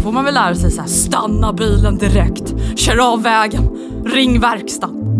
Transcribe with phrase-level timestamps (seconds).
[0.00, 3.68] Då får man väl lära sig så här, stanna bilen direkt, kör av vägen,
[4.06, 4.96] ring verkstaden.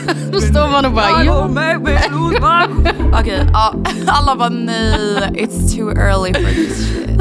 [0.32, 1.32] Då står man och bara jo.
[3.20, 3.74] Okej, ja,
[4.06, 7.20] alla bara nej, it's too early for this shit.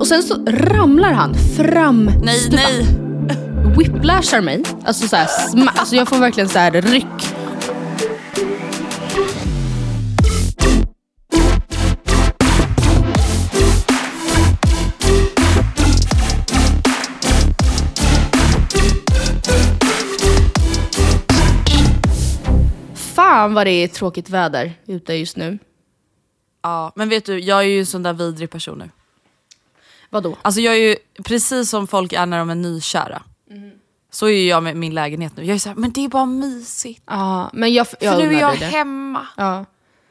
[0.00, 2.04] Och sen så ramlar han fram.
[2.22, 2.86] Nej, nej.
[3.78, 4.62] Whiplashar mig.
[4.84, 7.34] Alltså, så här, sma- alltså jag får verkligen så här ryck.
[23.40, 25.58] Fan vad det är tråkigt väder ute just nu.
[26.62, 28.90] Ja, men vet du, jag är ju en sån där vidrig person nu.
[30.10, 30.36] Vadå?
[30.42, 33.22] Alltså jag är ju precis som folk är när de är nykära.
[34.10, 35.44] Så är ju jag med min lägenhet nu.
[35.44, 37.02] Jag är såhär, men det är bara mysigt.
[37.06, 38.64] Ja, men jag, jag För nu är jag det.
[38.64, 39.26] hemma.
[39.36, 39.64] Ja.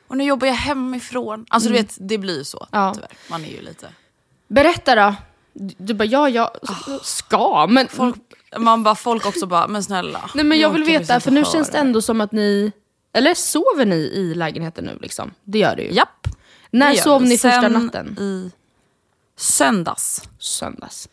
[0.07, 1.45] Och nu jobbar jag hemifrån.
[1.49, 2.93] Alltså du vet, det blir ju så Ja.
[2.95, 3.11] tyvärr.
[3.29, 3.87] Man är ju lite...
[4.47, 5.15] Berätta då.
[5.77, 6.49] Du bara, ja, jag
[7.03, 7.87] ska, men...
[7.87, 8.15] Folk,
[8.57, 10.29] man bara, folk också bara, men snälla.
[10.35, 12.31] Nej men jag vill orkar veta, inte för nu höra känns det ändå som att
[12.31, 12.71] ni...
[13.13, 15.33] Eller sover ni i lägenheten nu liksom?
[15.43, 15.93] Det gör det ju.
[15.93, 16.27] Japp.
[16.71, 18.17] När sov ni första Sen natten?
[18.19, 18.51] I
[19.37, 20.21] söndags.
[20.39, 21.01] Söndags.
[21.03, 21.09] Så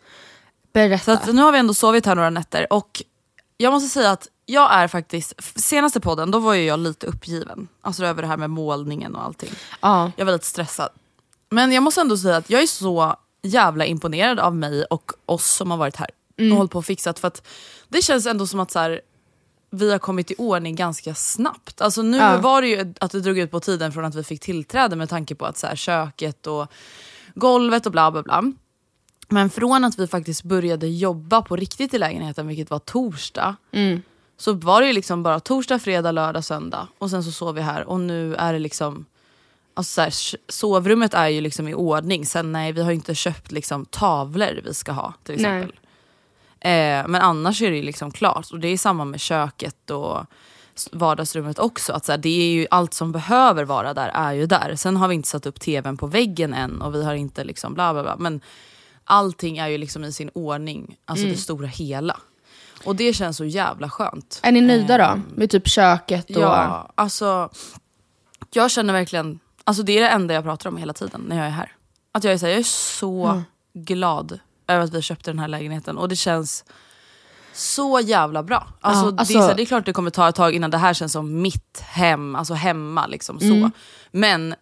[0.73, 1.13] Berätta.
[1.13, 3.03] att nu har vi ändå sovit här några nätter och
[3.57, 7.69] jag måste säga att jag är faktiskt, senaste podden då var ju jag lite uppgiven.
[7.81, 9.51] Alltså över det här med målningen och allting.
[9.81, 10.13] ja.
[10.17, 10.89] Jag var lite stressad.
[11.51, 15.47] Men jag måste ändå säga att jag är så jävla imponerad av mig och oss
[15.47, 16.11] som har varit här
[16.51, 17.19] och hållit på och fixat.
[17.19, 17.47] För att
[17.89, 19.01] det känns ändå som att så här,
[19.71, 21.81] vi har kommit i ordning ganska snabbt.
[21.81, 22.39] Alltså nu Ja.
[22.39, 25.09] var det ju att det drog ut på tiden från att vi fick tillträde med
[25.09, 26.67] tanke på att så här, köket och
[27.35, 28.43] golvet och bla bla bla.
[29.29, 33.57] Men från att vi faktiskt började jobba på riktigt i lägenheten, vilket var torsdag,
[34.39, 37.61] så var det ju liksom bara torsdag, fredag, lördag, söndag och sen så sov vi
[37.61, 39.05] här och nu är det liksom
[39.79, 40.13] Alltså så här,
[40.53, 44.75] sovrummet är ju liksom i ordning, sen nej vi har inte köpt liksom tavlor vi
[44.75, 45.69] ska ha till Nej.
[46.61, 50.27] Eh, men annars är det liksom klart och det är samma med köket och
[50.93, 51.93] vardagsrummet också.
[51.93, 54.75] Att så här, det är ju allt som behöver vara där är ju där.
[54.77, 57.75] Sen har vi inte satt upp tvn på väggen än och vi har inte liksom
[57.75, 58.17] bla bla bla.
[58.17, 58.41] Men
[59.05, 62.21] allting är ju liksom i sin ordning, alltså det stora hela.
[62.85, 64.41] Och det känns så jävla skönt.
[64.43, 65.21] Är ni nöjda då?
[65.35, 66.43] Med typ köket och...
[66.43, 67.51] Ja, alltså
[68.53, 71.47] jag känner verkligen, alltså det är det enda jag pratar om hela tiden när jag
[71.47, 71.73] är här.
[72.13, 73.43] Att jag är, så här, jag är så
[73.73, 76.65] glad över att vi köpte den här lägenheten och det känns
[77.53, 78.69] så jävla bra.
[78.81, 80.71] Alltså, Ja, det, är alltså- så det är klart det kommer ta ett tag innan
[80.71, 83.71] det här känns som mitt hem, alltså hemma liksom så.
[84.11, 84.55] Men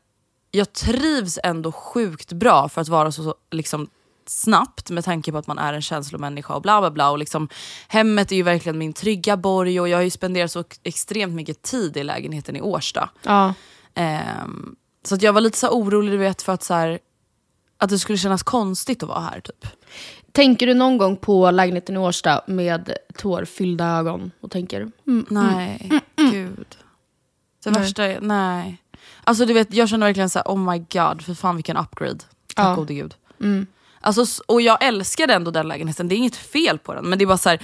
[0.50, 3.88] jag trivs ändå sjukt bra för att vara så, så liksom
[4.26, 7.10] snabbt med tanke på att man är en känslomänniska och bla bla bla.
[7.10, 7.48] Och liksom,
[7.88, 11.62] hemmet är ju verkligen min trygga borg och jag har ju spenderat så extremt mycket
[11.62, 13.10] tid i lägenheten i Årsta.
[13.22, 13.54] Ja.
[13.94, 16.98] Ehm, så jag var lite så orolig du vet, för att, så här,
[17.84, 19.40] att det skulle kännas konstigt att vara här.
[19.40, 19.66] typ.
[20.32, 26.00] Tänker du någon gång på lägenheten i Årsta med tårfyllda ögon och tänker mm, Nej,
[26.16, 26.76] gud.
[27.64, 28.80] Det värsta är, nej.
[29.24, 32.18] Alltså du vet, jag känner verkligen så här, oh my god, för fan vilken upgrade.
[32.54, 32.74] Tack Ja.
[32.74, 33.14] gode gud.
[34.00, 37.04] Alltså, s- och jag älskade ändå den lägenheten, det är inget fel på den.
[37.04, 37.62] Men det är bara så här,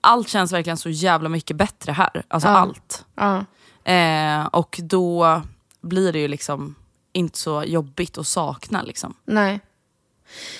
[0.00, 2.22] allt känns verkligen så jävla mycket bättre här.
[2.28, 2.56] Alltså Ja.
[2.56, 3.04] allt.
[3.14, 3.44] Ja.
[3.92, 5.42] Eh, och då
[5.80, 6.74] blir det ju liksom
[7.12, 8.82] inte så jobbigt att sakna.
[8.82, 9.14] Liksom.
[9.24, 9.60] Nej.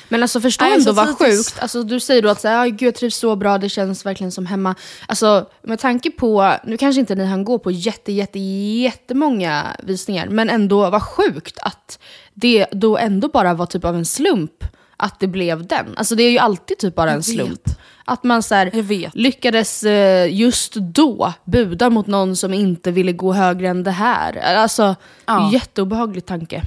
[0.08, 1.58] Men alltså förstå Nej, ändå så vad sjukt.
[1.60, 4.06] Alltså, du säger då att så här, "Ja, gud, jag trivs så bra, det känns
[4.06, 4.74] verkligen som hemma.
[5.08, 10.26] Alltså med tanke på, nu kanske inte ni hann gå på jätte, jätte, jättemånga visningar,
[10.28, 11.98] men ändå vad sjukt att
[12.34, 14.64] det då ändå bara var typ av en slump
[14.96, 15.86] att det blev den.
[15.96, 17.68] Alltså det är ju alltid typ bara en slump.
[18.04, 23.32] Att man så här, lyckades eh, just då buda mot någon som inte ville gå
[23.32, 24.36] högre än det här.
[24.36, 24.96] Alltså,
[25.26, 25.50] Ja.
[25.52, 26.62] jätteobehaglig tanke.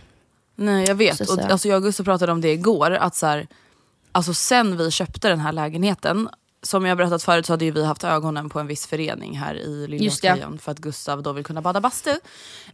[0.56, 1.42] Nej jag vet, och, så.
[1.42, 2.92] alltså, jag och Gustav pratade om det igår.
[2.92, 3.48] Att så här,
[4.12, 6.30] alltså, sen vi köpte den här lägenheten,
[6.64, 9.56] som jag berättat förut så hade ju vi haft ögonen på en viss förening här
[9.56, 9.88] i.
[9.88, 12.14] Liljeholmskajen för att Gustav då vill kunna bada bastu.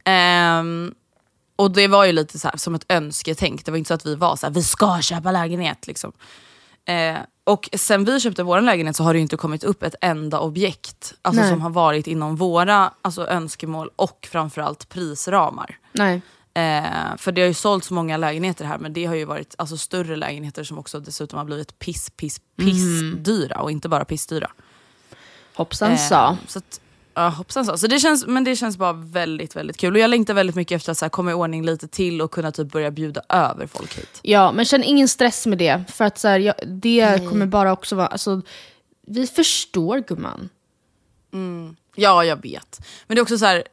[0.03, 0.93] Ehm,
[1.55, 4.05] och det var ju lite så här, som ett önsketänk, det var inte så att
[4.05, 5.87] vi var så här, vi ska köpa lägenhet.
[5.87, 6.11] Liksom.
[6.85, 10.39] Eh, och sen vi köpte vår lägenhet så har det inte kommit upp ett enda
[10.39, 11.49] objekt alltså, Nej.
[11.49, 15.77] som har varit inom våra alltså, önskemål och framförallt prisramar.
[15.93, 16.21] Nej.
[16.53, 19.55] Eh, för det har ju sålt så många lägenheter här men det har ju varit
[19.57, 23.23] alltså, större lägenheter som också dessutom har blivit piss, piss, piss Mm.
[23.23, 24.51] dyra och inte bara pissdyra.
[25.53, 25.97] Hoppsan Eh.
[26.47, 26.81] Så att,
[27.13, 27.77] ja, hoppsan sa.
[27.77, 29.93] Så det känns, men det känns bara väldigt, väldigt kul.
[29.93, 32.31] Och jag längtar väldigt mycket efter att så här, komma i ordning lite till och
[32.31, 34.19] kunna typ börja bjuda över folk hit.
[34.21, 35.83] Ja, men känn ingen stress med det.
[35.91, 38.07] För att så här, jag, det kommer bara också vara...
[38.07, 38.41] Alltså,
[39.07, 40.49] vi förstår gumman.
[41.95, 42.79] Ja, jag vet.
[43.07, 43.63] Men det är också så här,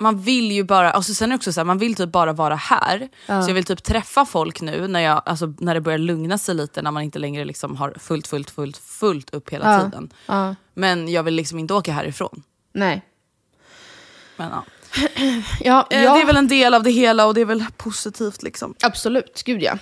[0.00, 2.54] man vill ju bara, alltså sen är också så här, man vill typ bara vara
[2.54, 3.08] här.
[3.26, 6.54] Så jag vill typ träffa folk nu när, jag, alltså, när det börjar lugna sig
[6.54, 9.84] lite, när man inte längre liksom har fullt, fullt, fullt, fullt upp hela Ja.
[9.84, 10.10] tiden.
[10.26, 12.42] Ja, Men jag vill liksom inte åka härifrån.
[12.72, 13.02] Nej.
[14.36, 14.64] Men, ja.
[15.60, 17.64] Ja, Eh, ja Det är väl en del av det hela och det är väl
[17.76, 18.74] positivt liksom.
[18.82, 19.42] absolut.
[19.44, 19.78] Gud ja.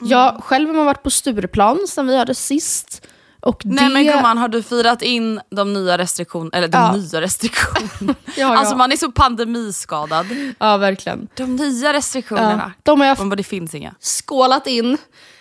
[0.00, 3.06] Jag själv har man varit på Stureplan sen vi hade sist.
[3.40, 3.94] Och Nej det...
[3.94, 6.50] men gumman, har du firat in de nya restriktionerna?
[6.58, 6.92] Eller de Ja.
[6.96, 8.14] nya restriktionerna?
[8.26, 8.56] Ja, ja.
[8.58, 10.26] Alltså man är så pandemiskadad.
[10.58, 11.28] Ja, verkligen.
[11.34, 12.72] De nya restriktionerna.
[12.76, 13.94] Ja, de har jag Man bara, det finns inga.
[14.00, 14.98] skålat in.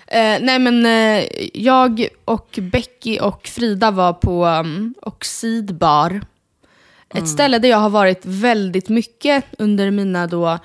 [0.08, 6.22] Eh, nej men eh, jag och Becky och Frida var på um, Oxidbar.
[7.14, 10.60] Ett ställe där jag har varit väldigt mycket under mina då...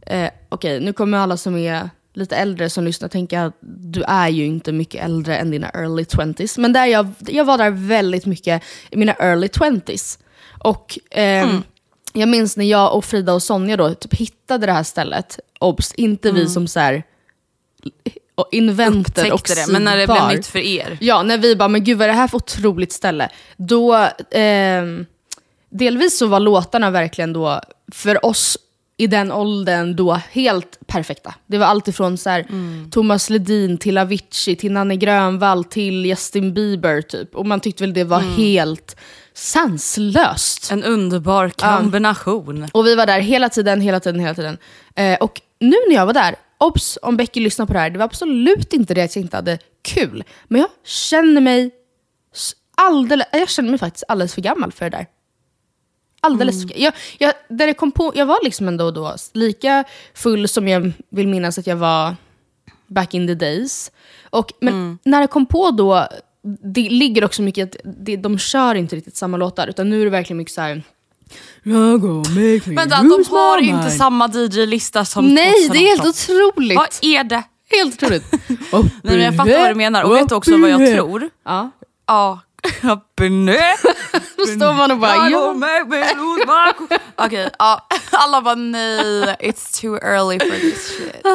[0.00, 4.28] Eh, Okej, nu kommer alla som är lite äldre som lyssnar tänka att du är
[4.28, 6.60] ju inte mycket äldre än dina early 20s.
[6.60, 10.18] Men där jag, jag var där väldigt mycket i mina early 20s.
[10.58, 11.62] Och ehm,
[12.12, 15.38] jag minns när jag och Frida och Sonja då typ hittade det här stället.
[15.58, 17.02] Obs, inte vi som så här
[18.38, 20.98] och inventor och det, men när det blev nytt för er.
[21.00, 23.28] Ja, när vi bara, men gud vad är det här för otroligt ställe?
[23.56, 25.06] Då, ehm,
[25.70, 27.60] delvis så var låtarna verkligen då,
[27.92, 28.58] för oss
[28.96, 31.34] i den åldern, då helt perfekta.
[31.46, 32.90] Det var allt ifrån så här, Mm.
[32.90, 37.34] Thomas Ledin till Avicii, till Nanne Grönvall, till Justin Bieber typ.
[37.36, 38.34] Och man tyckte väl det var Mm.
[38.34, 38.96] helt
[39.34, 40.70] sanslöst.
[40.72, 42.68] En underbar kombination.
[42.72, 44.58] Och vi var där hela tiden, hela tiden, hela tiden.
[44.96, 47.98] Eh, och nu när jag var där, obs om Becky lyssnar på det här, det
[47.98, 50.24] var absolut inte det att jag inte hade kul.
[50.48, 51.70] Men jag känner mig
[52.74, 55.06] alldeles, jag känner mig faktiskt alldeles för gammal för det där.
[56.20, 59.84] Alldeles för, jag, jag, där det kom på, jag var liksom ändå då lika
[60.14, 62.16] full som jag vill minnas att jag var
[62.86, 63.92] back in the days.
[64.30, 66.08] Och, men när det kom på då,
[66.62, 70.04] det ligger också mycket att det, de kör inte riktigt samma låtar, utan nu är
[70.04, 70.82] det verkligen mycket så här.
[71.62, 75.86] "Jag go make me Vänta, de har inte mind." samma DJ-lista som Nej, det är
[75.86, 76.36] helt 2018.
[76.36, 76.76] otroligt!
[76.76, 77.42] Vad är det?
[77.70, 78.24] Helt otroligt.
[78.72, 81.30] Nej, men jag fattar vad du menar och vet du också vad jag tror?
[81.44, 81.70] Ja.
[82.06, 82.40] Ja.
[84.36, 85.54] Då står man och bara, ja.
[87.16, 87.86] Okej, ja.
[88.10, 91.26] alla bara nej, it's too early for this shit.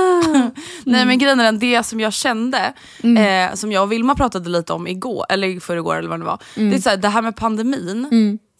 [0.83, 2.73] nej men grejen är den, det som jag kände,
[3.03, 6.39] eh, som jag och Vilma pratade lite om igår, eller förrgår eller vad det var.
[6.55, 8.07] Det är så här, det här med pandemin,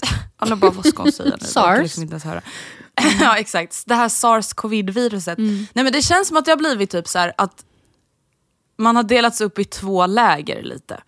[0.37, 1.47] alla bara vad ska hon säga nu?
[1.47, 1.79] SARS.
[1.79, 2.41] liksom inte ens höra.
[3.19, 5.37] ja exakt, det här sars-covid-viruset.
[5.37, 7.65] Nej men det känns som att det har blivit typ så här att
[8.77, 11.01] man har delats upp i två läger lite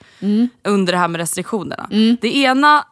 [0.64, 1.88] under det här med restriktionerna.
[2.22, 2.86] Det ena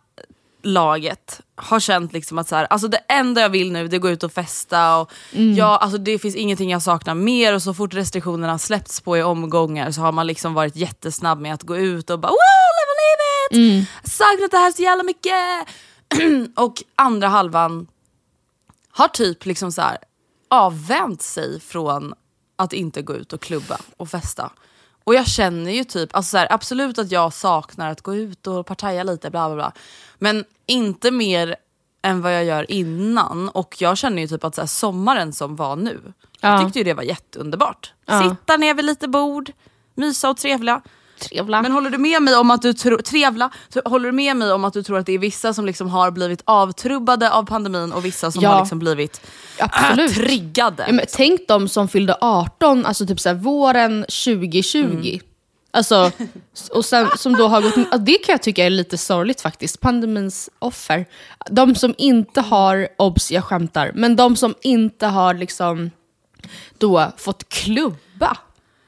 [0.63, 3.98] laget har känt liksom att så här, alltså det enda jag vill nu det är
[3.98, 4.98] att gå ut och festa.
[4.98, 5.12] Och
[5.57, 9.24] jag, alltså det finns ingenting jag saknar mer och så fort restriktionerna släppts på i
[9.24, 12.38] omgångar så har man liksom varit jättesnabb med att gå ut och bara wow,
[12.79, 12.93] live
[13.60, 13.88] livet!
[14.03, 15.67] Saknat det här så jävla mycket!
[16.55, 17.88] och andra halvan
[18.89, 19.98] har typ liksom så här
[20.48, 22.13] avvänt sig från
[22.55, 24.51] att inte gå ut och klubba och festa.
[25.03, 28.48] Och jag känner ju typ, alltså så här, absolut att jag saknar att gå ut
[28.48, 29.72] och partaja lite, bla bla bla.
[30.20, 31.55] Men inte mer
[32.01, 33.50] än vad jag gör innan.
[33.50, 36.50] Och jag känner ju typ att så här, sommaren som var nu, Ja.
[36.50, 37.93] jag tyckte ju det var jätteunderbart.
[38.05, 38.29] Ja.
[38.29, 39.51] Sitta ner vid lite bord,
[39.96, 40.82] mysa och trevliga.
[41.29, 41.61] Trevla.
[41.61, 43.49] Men håller du med mig om att du tror, trevla,
[43.85, 46.11] håller du med mig om att du tror att det är vissa som liksom har
[46.11, 48.49] blivit avtrubbade av pandemin och vissa som Ja.
[48.49, 49.21] har liksom blivit
[49.59, 50.11] Absolut.
[50.11, 50.83] äh, triggade?
[50.87, 55.19] Ja, men tänk de som fyllde 18, alltså typ så här, våren 2020.
[55.75, 56.11] Alltså,
[56.71, 59.79] och sen, som då har gått, det kan jag tycka är lite sorgligt faktiskt.
[59.79, 61.05] Pandemins offer.
[61.49, 65.91] De som inte har, obs jag skämtar, men de som inte har liksom
[66.77, 68.37] då fått klubba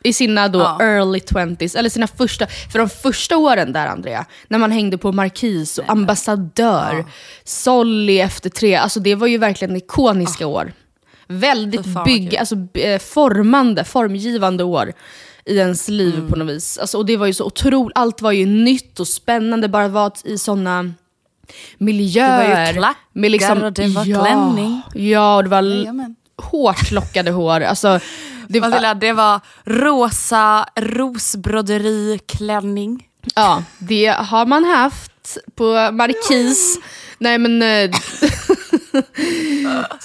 [0.06, 0.78] i sina då Ja.
[0.82, 5.12] early 20s, eller sina första, för de första åren där Andrea, när man hängde på
[5.12, 7.06] Markis och Ambassadör,
[7.44, 10.74] Solly efter tre, alltså det var ju verkligen ikoniska år.
[11.28, 14.94] Väldigt Fy fan, vad bygg, alltså, eh, formande, formgivande år
[15.46, 16.28] i ens liv Mm.
[16.30, 16.78] på något vis.
[16.78, 20.12] Alltså, och det var ju så otroligt, allt var ju nytt och spännande, bara vara
[20.24, 20.94] i sådana
[21.78, 22.74] miljöer.
[22.74, 24.82] klackar och det var ja, klänning.
[24.94, 26.16] Ja, och det var Jajamän.
[26.56, 27.62] Hårt lockade hår.
[27.62, 28.00] Alltså,
[28.48, 33.08] det, Matilda, det var rosa rosbroderiklänning.
[33.36, 36.80] Ja, det har man haft på Markis.
[37.18, 37.62] Nej men...
[37.62, 37.92] eh,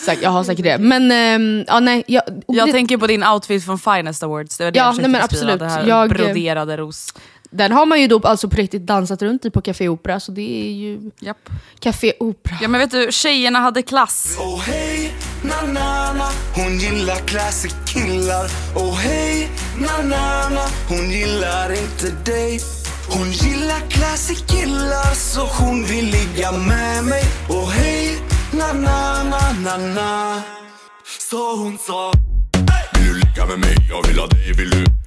[0.23, 0.79] jag har säkert det.
[0.79, 2.05] Men ehm, ja, nej.
[2.07, 4.59] Jag, Jag det, tänker på din outfit från Finest Awards.
[4.59, 5.59] Det var det Ja, jag nej, men absolut.
[5.59, 7.15] Det här Jag- broderade ros.
[7.51, 10.21] den har man ju då alltså på riktigt dansat runt i på Café Opera.
[10.21, 11.51] Så det är ju Japp.
[11.81, 12.57] Café Opera.
[12.63, 14.37] Ja men vet du, tjejerna hade klass.
[14.41, 14.90] Oh hej,
[15.61, 22.11] na na na Hon gillar classic killar Och hej, na na na Hon gillar inte
[22.25, 22.61] dig.
[23.09, 27.25] Hon gillar classic killar så hon vill ligga med mig.
[27.49, 28.19] Och hej,
[28.53, 30.43] na na na na na
[31.31, 32.13] Så hon sa
[32.95, 33.77] Vill du ligga med mig?
[33.89, 35.00] Jag vill ha dig, vill du?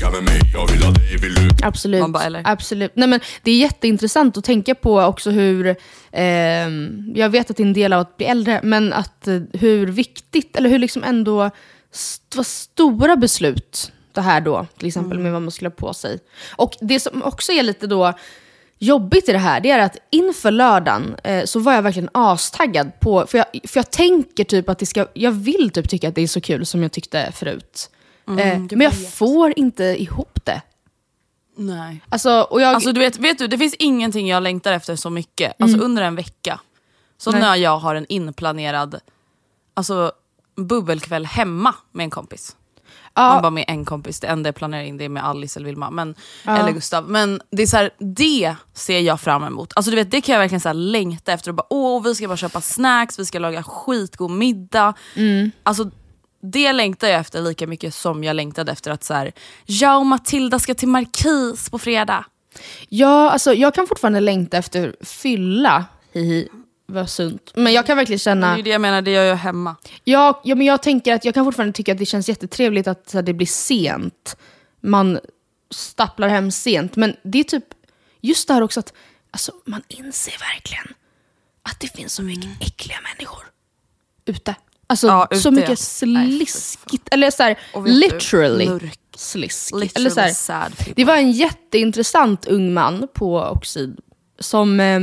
[0.00, 0.40] Ligga med mig?
[0.54, 1.48] Jag vill ha dig, vill du?
[1.62, 2.00] Absolut.
[2.00, 2.42] Man bara, eller?
[2.44, 2.92] Absolut.
[2.94, 5.76] Nej, men det är jätteintressant att tänka på också hur,
[6.12, 9.40] ehm, jag vet att det är en del av att bli äldre, men att eh,
[9.52, 11.50] hur viktigt, eller hur liksom ändå
[11.92, 15.94] st- vad stora beslut det här då, till exempel med vad man skulle ha på
[15.94, 16.18] sig.
[16.56, 18.12] Och det som också är lite då
[18.78, 23.00] jobbigt i det här, det är att inför lördagen eh, så var jag verkligen astaggad
[23.00, 26.14] på, för jag, för jag tänker typ att det ska, jag vill typ tycka att
[26.14, 27.90] det är så kul som jag tyckte förut.
[28.28, 29.14] Eh, men jag vet.
[29.14, 30.62] får inte ihop det.
[31.56, 32.02] Nej.
[32.08, 35.10] Alltså, och jag, Alltså du vet, vet du, det finns ingenting jag längtar efter så
[35.10, 36.60] mycket, alltså under en vecka.
[37.18, 37.42] Som Nej.
[37.42, 39.00] när jag har en inplanerad
[39.74, 40.12] alltså,
[40.56, 42.56] bubbelkväll hemma med en kompis.
[43.14, 43.28] Ja.
[43.32, 45.66] Man bara med en kompis, det enda jag planerar in det är med Alice eller
[45.66, 46.14] Vilma, men,
[46.44, 47.10] eller Gustav.
[47.10, 49.72] Men det är så här, det ser jag fram emot.
[49.76, 51.50] Alltså du vet, det kan jag verkligen så här längta efter.
[51.50, 54.94] Och bara, Åh, vi ska bara köpa snacks, vi ska laga skitgod middag.
[55.62, 55.90] Alltså,
[56.52, 59.32] det längtar jag efter lika mycket som jag längtade efter att så här,
[59.66, 62.24] jag och Matilda ska till Markis på fredag.
[62.88, 66.48] ja, alltså, jag kan fortfarande längta efter fylla, hihi,
[66.86, 67.52] vad sunt.
[67.54, 69.76] Men jag kan verkligen Det känna, är ju det jag menar, det gör jag hemma.
[70.04, 73.10] ja, ja, men jag tänker att jag kan fortfarande tycka att det känns jättetrevligt att
[73.10, 74.36] så här, det blir sent.
[74.80, 75.18] Man
[75.70, 77.64] stapplar hem sent, men det är typ
[78.20, 78.92] just det här också att
[79.30, 80.94] alltså, man inser verkligen
[81.62, 83.44] att det finns så mycket äckliga människor
[84.24, 84.54] ute.
[84.86, 88.98] Alltså Ja, så mycket Nej, sliskigt, eller så här, du, literally mörk.
[89.16, 89.74] slisk.
[89.74, 90.92] Literally eller så här, sad people.
[90.96, 94.00] Det var en jätteintressant ung man på Oxid
[94.38, 95.00] som eh,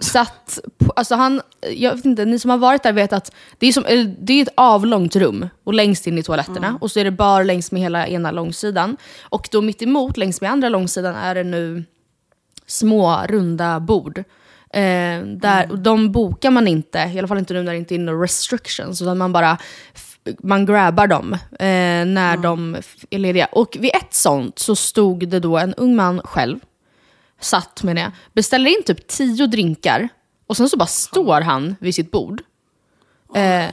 [0.00, 1.40] satt på, alltså han,
[1.74, 3.84] jag vet inte, ni som har varit där vet att det är, som,
[4.18, 7.44] det är ett avlångt rum och längst in i toaletterna och så är det bar
[7.44, 8.96] längs med hela ena långsidan.
[9.22, 11.84] Och då mitt emot längs med andra långsidan är det nu
[12.66, 14.24] små runda bord.
[14.72, 17.94] Eh, där, och De bokar man inte, i alla fall inte nu när det inte
[17.94, 19.58] är några restrictions, utan man bara
[20.42, 23.46] man grabbar dem eh, när de f- är lediga.
[23.46, 26.58] Och vid ett sånt så stod det då en ung man själv,
[27.40, 30.08] satt med det, beställer in typ tio drinkar
[30.46, 32.42] och sen så bara står han vid sitt bord.
[33.34, 33.64] Eh,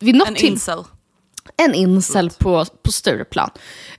[0.00, 0.78] vid något En incel.
[1.56, 3.50] en incel på, på Stureplan.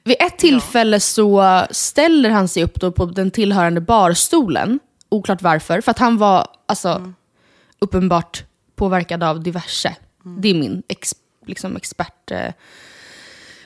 [0.04, 4.80] Vid ett tillfälle så ställer han sig upp då på den tillhörande barstolen.
[5.14, 7.14] Oklart varför, för att han var alltså,
[7.80, 8.44] uppenbart
[8.76, 9.96] påverkad av diverse.
[10.24, 11.16] Det är min ex,
[11.46, 12.32] liksom expert...
[12.32, 12.54] Eh,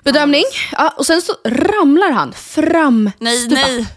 [0.04, 0.44] bedömning.
[0.72, 3.12] Ja, och sen så ramlar han fram.
[3.20, 3.88] Nej, stupa, nej.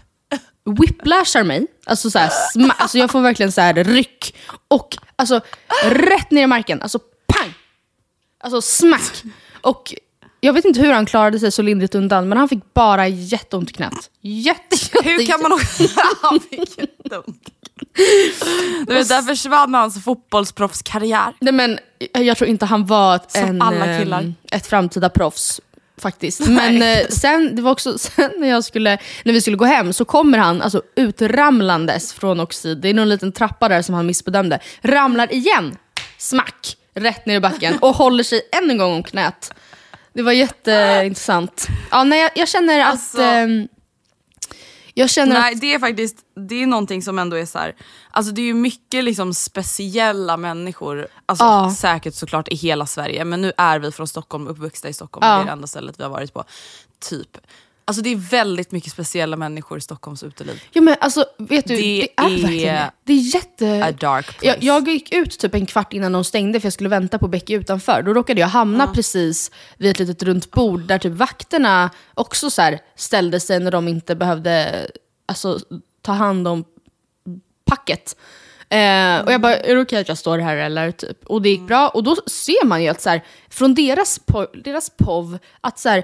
[0.79, 1.67] Whiplashar mig.
[1.85, 2.31] Alltså, så här,
[2.77, 4.35] alltså jag får verkligen så här ryck.
[4.67, 5.41] Och alltså
[5.83, 6.81] rätt ner i marken.
[6.81, 7.53] Alltså pang!
[8.39, 9.23] Alltså smack!
[9.61, 9.93] Och
[10.43, 13.69] jag vet inte hur han klarade sig så lindrigt undan, men han fick bara jätteont
[13.69, 14.09] i knät.
[14.21, 15.83] Jätte, jätte, Hur kan man också...
[16.21, 17.49] Han fick jätteont.
[18.87, 21.33] Du vet, där försvann hans fotbollsproffskarriär.
[21.39, 21.79] Nej, men
[22.13, 24.33] jag tror inte han var ett, Som en, alla ehm, killar.
[24.51, 25.61] ett framtida proffs
[25.97, 26.47] faktiskt.
[26.47, 29.93] Men eh, sen, det var också sen när, jag skulle, när vi skulle gå hem
[29.93, 32.77] så kommer han alltså, utramlandes från Oxid.
[32.77, 34.59] Det är någon liten trappa där som han missbedömde.
[34.81, 35.77] Ramlar igen,
[36.17, 39.53] smack, rätt ner i backen och håller sig än en gång om knät.
[40.13, 41.67] Det var jätteintressant.
[41.91, 42.87] Ja, nej, jag, jag känner att...
[42.87, 43.67] Alltså- ehm,
[44.93, 45.61] jag känner Nej, att...
[45.61, 46.17] det är faktiskt
[46.49, 47.75] det är någonting som ändå är så här.
[48.11, 51.75] Alltså det är ju mycket liksom speciella människor, alltså Ja.
[51.77, 55.35] säkert såklart i hela Sverige, men nu är vi från Stockholm, uppvuxna i Stockholm, Ja.
[55.35, 56.43] det är det enda stället vi har varit på.
[56.99, 57.37] Typ.
[57.85, 60.63] Alltså det är väldigt mycket speciella människor i Stockholms uteliv.
[60.71, 62.91] Ja, men alltså, vet du, det, Det är, är verkligen det.
[63.03, 63.83] Det är jätte...
[63.85, 64.45] A dark place.
[64.47, 67.27] Jag, jag gick ut typ en kvart innan de stängde för jag skulle vänta på
[67.27, 68.01] Becky utanför.
[68.01, 72.61] Då råkade jag hamna precis vid ett litet runt bord där typ vakterna också så
[72.61, 74.87] här ställde sig när de inte behövde
[75.25, 75.59] alltså,
[76.01, 76.65] ta hand om
[77.65, 78.15] packet.
[78.69, 80.91] Eh, och jag bara, är det okej att jag står här eller?
[80.91, 81.25] Typ.
[81.25, 81.87] Och det gick bra.
[81.89, 85.89] Och då ser man ju att så här, från deras, po- deras POV, att så
[85.89, 86.03] här,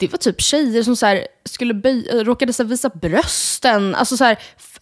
[0.00, 1.74] det var typ tjejer som så här, skulle
[2.12, 3.94] äh, råkade så här, visa brösten.
[3.94, 4.78] Alltså så här, f-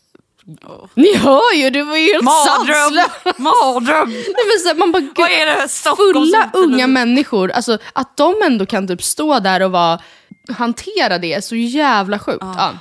[0.94, 3.04] Ni hör ju, det var ju helt Mardröm!
[3.36, 4.08] Mardröm!
[4.10, 5.68] Nej, men så här, man bara, gud, Vad är det?
[5.68, 10.00] Stockholms fulla unga människor, alltså att de ändå kan typ stå där och vara,
[10.56, 12.38] hantera det är så jävla sjukt.
[12.40, 12.78] Ja.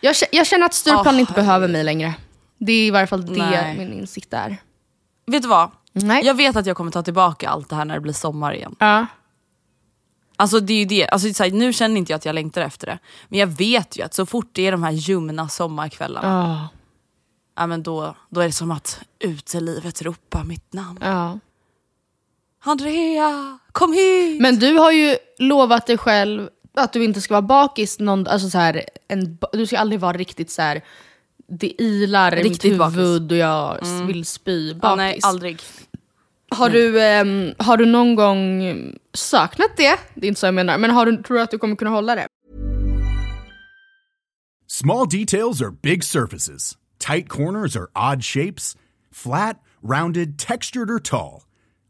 [0.00, 2.14] Jag, jag känner att Stureplan Ah, inte behöver mig längre.
[2.58, 3.74] Det är i varje fall det Nej.
[3.78, 4.56] min insikt är.
[5.26, 5.70] Vet du vad?
[5.92, 6.24] Nej.
[6.26, 8.74] Jag vet att jag kommer ta tillbaka allt det här när det blir sommar igen.
[8.78, 9.06] Ja.
[10.36, 12.24] Alltså det är ju det, alltså, det är så här, nu känner inte jag att
[12.24, 12.98] jag längtar efter det.
[13.28, 16.68] Men jag vet ju att så fort det är de här ljumna sommarkvällarna, Ja.
[17.62, 20.98] ja, men då, då är det som att utelivet ropar mitt namn.
[21.02, 21.38] Ja.
[22.64, 24.40] Andrea, kom hit!
[24.42, 27.98] Men du har ju lovat dig själv att du inte ska vara bakis.
[27.98, 30.82] Någon, alltså så här, en, du ska aldrig vara riktigt så här.
[31.48, 32.96] det ilar i mitt bakis.
[32.96, 34.74] huvud och jag vill spy.
[34.74, 34.82] Bakis.
[34.90, 35.62] ja, nej, aldrig.
[36.50, 38.62] Har du, ehm, har du någon gång
[39.14, 39.98] saknat det?
[40.14, 40.78] Det är inte så jag menar.
[40.78, 42.26] Men har du, tror du att du kommer kunna hålla det?
[44.66, 46.76] Small details are big surfaces.
[46.98, 48.76] Tight corners are odd shapes.
[49.12, 51.42] Flat, rounded, textured, or tall.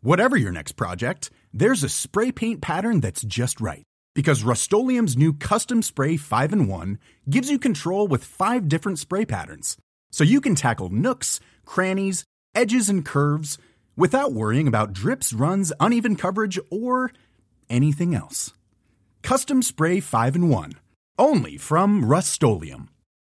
[0.03, 3.83] Whatever your next project, there's a spray paint pattern that's just right.
[4.15, 6.99] Because Rust new Custom Spray 5 in 1
[7.29, 9.77] gives you control with five different spray patterns.
[10.11, 13.59] So you can tackle nooks, crannies, edges, and curves
[13.97, 17.13] without worrying about drips, runs, uneven coverage, or
[17.71, 18.53] anything else.
[19.23, 20.73] Custom Spray 5 in 1.
[21.19, 22.43] Only from Rust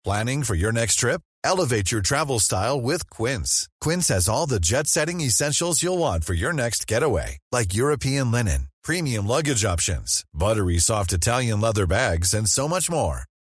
[0.04, 1.22] Planning for your next trip?
[1.44, 3.68] Elevate your travel style with Quince.
[3.80, 8.32] Quince has all the jet setting essentials you'll want for your next getaway, like European
[8.32, 13.24] linen, premium luggage options, buttery soft Italian leather bags, and so much more.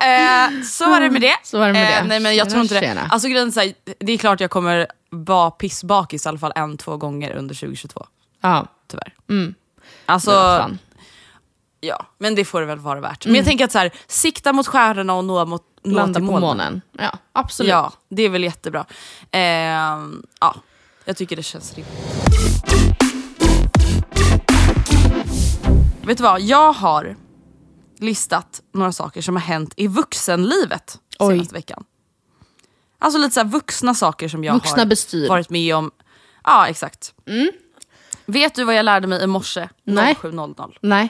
[0.00, 1.36] Eh, så var det med det.
[1.42, 2.08] Så var det med Eh, det.
[2.08, 2.80] nej men jag Tjena, tror inte det.
[2.80, 3.06] tjena.
[3.10, 6.52] Alltså grejen är så här, det är klart jag kommer vara pissbakis i alla fall
[6.54, 8.06] en, två gånger under 2022.
[8.40, 8.66] Ja.
[8.88, 9.14] Tyvärr.
[10.06, 10.70] Alltså, Ja,
[11.80, 13.26] ja, men det får det väl vara värt.
[13.26, 16.80] Men jag tänker att så här, sikta mot stjärnorna och nå, mot, Landa på månen.
[16.98, 17.70] Ja, absolut.
[17.70, 18.84] Ja, det är väl jättebra.
[19.30, 19.40] Eh,
[20.40, 20.54] ja,
[21.04, 21.94] jag tycker det känns rimligt.
[26.02, 27.16] Vet du vad, jag har
[28.00, 31.34] listat några saker som har hänt i vuxenlivet Oj.
[31.34, 31.84] senaste veckan.
[32.98, 35.28] Alltså lite så vuxna saker som jag Vuxna har bestyr.
[35.28, 35.90] varit med om.
[36.44, 37.14] Ja, exakt.
[38.26, 40.14] Vet du vad jag lärde mig i morse Nej.
[40.22, 40.76] 07.00?
[40.80, 41.08] Nej,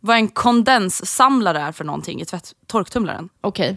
[0.00, 3.28] Vad en kondenssamlare är för någonting i tvätt- torktumlaren.
[3.40, 3.76] okej.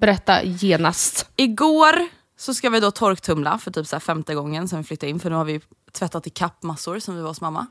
[0.00, 1.30] Berätta genast.
[1.36, 1.94] Igår
[2.38, 5.30] så ska vi då torktumla för typ så femte gången sen vi flyttade in för
[5.30, 5.60] nu har vi
[5.92, 7.66] tvättat i kapp massor sen vi var hos mamma.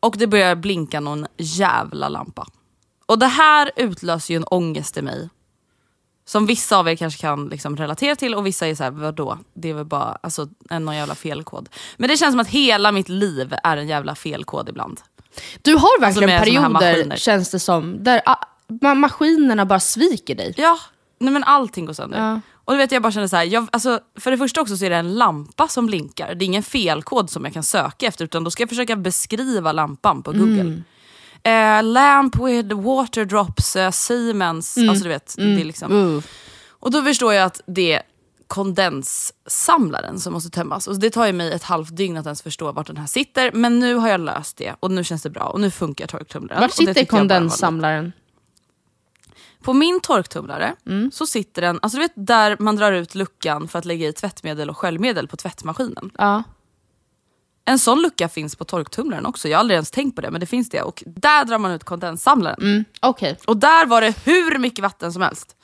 [0.00, 2.46] Och det börjar blinka någon jävla lampa.
[3.06, 5.28] Och det här utlöser ju en ångest i mig.
[6.26, 9.38] Som vissa av er kanske kan liksom relatera till och vissa är såhär, vadå?
[9.54, 11.68] Det är väl bara alltså, en någon jävla felkod.
[11.96, 15.00] Men det känns som att hela mitt liv är en jävla felkod ibland.
[15.62, 18.36] Du har verkligen här perioder, känns det som, där ah,
[18.68, 20.54] ma- maskinerna bara sviker dig.
[20.56, 20.78] Ja,
[21.18, 22.18] Nej men allting går sönder.
[22.18, 22.40] Ja.
[22.64, 24.84] Och du vet jag bara känner så här, jag, alltså, för det första också så
[24.84, 26.34] är det en lampa som blinkar.
[26.34, 29.72] Det är ingen felkod som jag kan söka efter utan då ska jag försöka beskriva
[29.72, 30.60] lampan på google.
[30.60, 30.84] Mm.
[31.44, 35.34] Eh, lamp with water drops, eh, Siemens, alltså du vet.
[35.36, 35.92] Det är liksom.
[35.92, 36.22] Uh.
[36.68, 38.02] Och då förstår jag att det är
[38.46, 40.86] kondenssamlaren som måste tömmas.
[40.86, 43.52] Och det tar ju mig ett halvt dygn att ens förstå vart den här sitter.
[43.52, 46.60] Men nu har jag löst det och nu känns det bra och nu funkar torktumlaren.
[46.60, 48.12] Vart det sitter var kondenssamlaren?
[49.62, 51.10] på min torktumlare Mm.
[51.10, 54.12] så sitter den, alltså du vet där man drar ut luckan för att lägga i
[54.12, 56.10] tvättmedel och sköljmedel på tvättmaskinen.
[56.18, 56.42] Ja.
[57.64, 60.40] En sån lucka finns på torktumlaren också, jag har aldrig ens tänkt på det men
[60.40, 60.82] det finns det.
[60.82, 62.58] Och där drar man ut kondenssamlaren.
[62.60, 62.84] Mm.
[63.00, 63.38] Okej.
[63.46, 65.56] Och där var det hur mycket vatten som helst.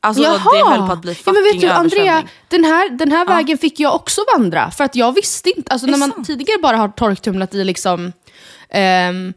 [0.00, 0.38] Alltså Jaha!
[0.52, 3.26] det höll på att bli ja, fucking men vet du, Andrea, den här, den här
[3.26, 4.70] vägen fick jag också vandra.
[4.70, 6.26] För att jag visste inte, alltså Är när man sant?
[6.26, 8.12] tidigare bara har torktumlat i liksom
[8.68, 9.34] ehm,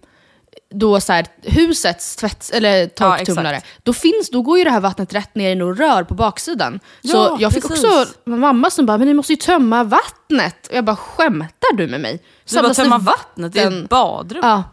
[0.71, 3.83] då så här, husets tvätt, eller torktumlare, exakt.
[3.83, 6.79] då, finns, då går ju det här vattnet rätt ner i något rör på baksidan.
[7.01, 7.85] så Ja, jag fick precis.
[7.85, 10.67] också mamma som bara, men ni måste ju tömma vattnet.
[10.67, 12.11] Och jag bara, skämtar du med mig?
[12.11, 14.41] Du bara Samlas det tömma vattnet, det är ett badrum.
[14.43, 14.63] Ja.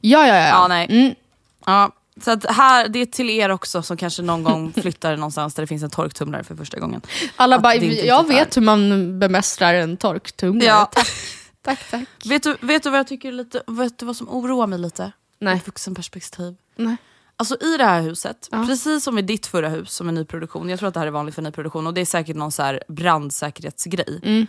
[0.00, 0.48] Ja, ja, ja.
[0.48, 0.86] Ja, nej.
[0.90, 1.14] Mm.
[1.66, 1.90] Ja,
[2.24, 5.62] så att här, det är till er också som kanske någon gång flyttar någonstans där
[5.62, 7.00] det finns en torktumlare för första gången.
[7.36, 10.68] Alla Att bara, jag riktigt vet hur man bemästrar en torktumlare.
[10.68, 10.90] Ja.
[10.92, 11.08] Tack,
[11.62, 11.90] tack.
[11.90, 12.08] tack.
[12.24, 15.12] Vet du, vet du vad jag tycker lite, vet du vad som oroar mig lite?
[15.44, 15.56] Nej.
[15.56, 16.56] Ett vuxenperspektiv.
[16.76, 16.96] Nej.
[17.36, 18.64] Alltså i det här huset, Ja.
[18.68, 21.10] precis som i ditt förra hus som är nyproduktion, jag tror att det här är
[21.10, 24.20] vanligt för nyproduktion och det är säkert någon så här brandsäkerhetsgrej.
[24.22, 24.46] Mm.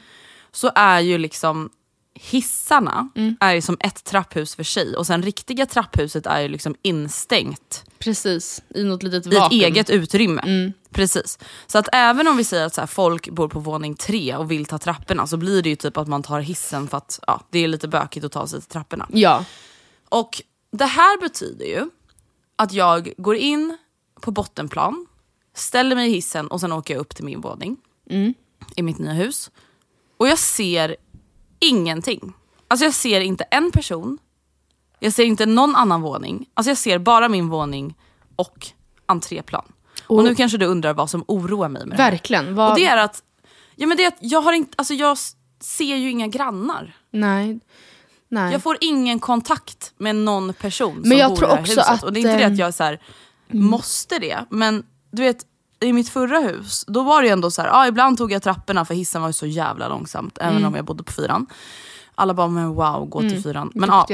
[0.52, 1.70] Så är ju liksom
[2.14, 3.38] hissarna Mm.
[3.40, 7.84] är ju som ett trapphus för sig och sen riktiga trapphuset är ju liksom instängt
[8.00, 9.62] Precis, i något litet i ett vakuum.
[9.62, 10.42] eget utrymme.
[10.46, 10.74] Mm.
[10.92, 11.40] Precis.
[11.68, 14.52] Så att även om vi säger att så här, folk bor på våning tre och
[14.52, 17.42] vill ta trapporna så blir det ju typ att man tar hissen för att ja,
[17.50, 19.08] det är lite bökigt att ta sig till trapporna.
[19.12, 19.46] Ja.
[20.10, 21.90] Och det här betyder ju
[22.56, 23.78] att jag går in
[24.22, 25.08] på bottenplan,
[25.54, 27.78] ställer mig i hissen och sen åker jag upp till min våning
[28.10, 28.34] Mm.
[28.76, 29.52] i mitt nya hus.
[30.18, 30.96] Och jag ser
[31.60, 32.34] ingenting.
[32.68, 34.18] Alltså jag ser inte en person,
[35.00, 36.50] jag ser inte någon annan våning.
[36.54, 37.96] Alltså jag ser bara min våning
[38.36, 38.68] och
[39.06, 39.66] entréplan.
[40.08, 42.12] Och, Och- nu kanske du undrar vad som oroar mig med det här.
[42.12, 42.56] Verkligen.
[42.56, 42.72] Vad...
[42.72, 43.24] Och det är att,
[43.76, 45.18] ja men det är att jag har inte, alltså jag
[45.60, 46.98] ser ju inga grannar.
[47.12, 47.60] Nej.
[48.30, 48.52] Nej.
[48.52, 51.62] Jag får ingen kontakt med någon person som Men jag bor tror i det här
[51.62, 51.90] också huset.
[51.94, 53.00] att, och det är inte det eh, att jag så här,
[53.52, 55.38] måste det, men du vet
[55.80, 58.44] i mitt förra hus, då var det ju ändå så här, ja, ibland tog jag
[58.44, 60.66] trapporna för hissen var ju så jävla långsamt, även Mm.
[60.68, 61.48] om jag bodde på fyran.
[62.16, 63.72] Alla bara, men wow, gå till fyran.
[63.76, 64.06] Men, ja.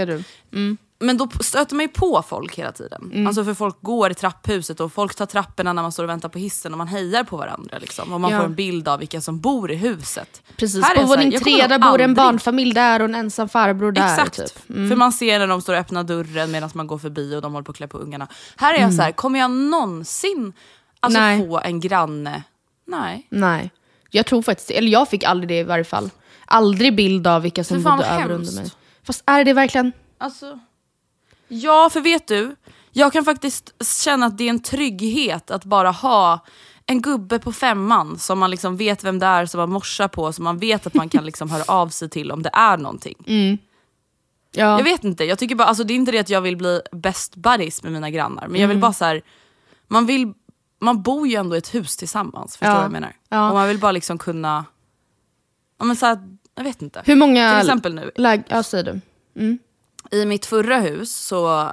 [0.54, 0.78] Mm.
[1.02, 3.28] Men då stöter man ju på folk hela tiden.
[3.28, 6.30] Alltså för folk går i trapphuset och folk tar trapporna när man står och väntar
[6.30, 7.78] på hissen och man hejar på varandra.
[7.82, 8.14] Liksom.
[8.14, 8.38] Och man Ja.
[8.38, 10.42] får en bild av vilka som bor i huset.
[10.58, 13.50] Precis, Här är på våning tre där bor en aldrig- barnfamilj där och en ensam
[13.50, 14.14] farbror där.
[14.14, 14.70] Exakt, Typ.
[14.70, 14.90] Mm.
[14.90, 17.54] för man ser när de står och öppnar dörren medan man går förbi och de
[17.54, 18.28] håller på att klä på ungarna.
[18.58, 20.54] Här är jag så här, kommer jag någonsin
[21.00, 21.38] alltså, Mm.
[21.40, 21.48] Nej.
[21.48, 22.44] få en granne?
[22.88, 23.28] Nej.
[23.30, 23.72] Nej,
[24.10, 26.10] jag tror faktiskt Eller jag fick aldrig det i varje fall.
[26.46, 28.66] Aldrig bild av vilka som bodde över under mig.
[29.04, 29.92] Fast är det verkligen?
[30.18, 30.60] Alltså,
[31.52, 32.56] ja, för vet du,
[32.92, 36.40] jag kan faktiskt känna att det är en trygghet att bara ha
[36.86, 40.34] en gubbe på femman som man liksom vet vem det är, som man morsar på,
[40.34, 43.16] som man vet att man kan liksom höra av sig till om det är någonting.
[44.52, 44.78] Ja.
[44.78, 46.82] Jag vet inte, jag tycker bara, alltså, det är inte det att jag vill bli
[46.92, 49.22] best buddies med mina grannar, men jag vill bara så här,
[49.88, 50.34] man vill
[50.82, 52.76] man bor ju ändå i ett hus tillsammans, förstår du Ja.
[52.76, 53.16] vad jag menar?
[53.30, 53.50] Ja.
[53.50, 54.66] Och man vill bara liksom kunna,
[55.80, 57.02] ja, men så här, jag vet inte.
[57.06, 57.52] Hur många...
[57.52, 58.44] Till exempel nu, Läg...
[58.48, 59.00] Ja, säger du.
[60.12, 61.72] I mitt förra hus så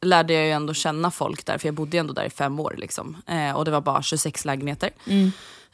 [0.00, 2.60] lärde jag ju ändå känna folk där, för jag bodde ju ändå där i fem
[2.60, 2.74] år.
[2.78, 3.16] Liksom.
[3.26, 4.90] Eh, och det var bara 26 lägenheter.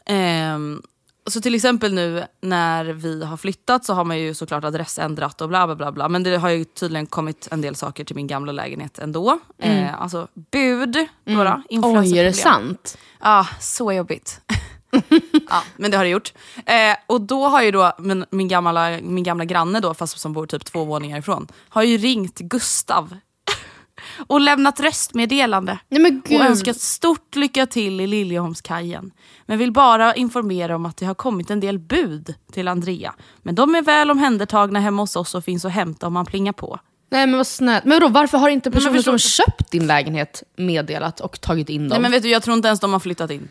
[0.07, 0.83] Ehm,
[1.27, 5.49] så till exempel nu när vi har flyttat så har man ju såklart adressändrat och
[5.49, 5.93] bla bla bla.
[5.93, 6.09] bla.
[6.09, 9.39] Men det har ju tydligen kommit en del saker till min gamla lägenhet ändå.
[9.59, 12.99] Eh, alltså bud, några Oj, är det sant?
[13.21, 14.41] Ja, så jobbigt.
[15.49, 16.33] ja, men det har det gjort.
[16.67, 20.33] Eh, och då har ju då min, min, gamla, min gamla granne, då, fast som
[20.33, 23.17] bor typ två våningar ifrån, har ju ringt Gustav
[24.27, 26.01] och lämnat röstmeddelande Nej
[26.39, 29.11] och önskat stort lycka till i Liljeholmskajen.
[29.47, 33.15] Men vill bara informera om att det har kommit en del bud till Andrea.
[33.43, 36.53] Men de är väl omhändertagna hemma hos oss och finns att hämta om man plingar
[36.53, 36.79] på.
[37.11, 37.85] Nej men vad snällt.
[37.85, 41.83] Men då, varför har inte personen förstår- som köpt din lägenhet meddelat och tagit in
[41.83, 41.89] dem?
[41.89, 43.49] Nej men vet du, jag tror inte ens de har flyttat in.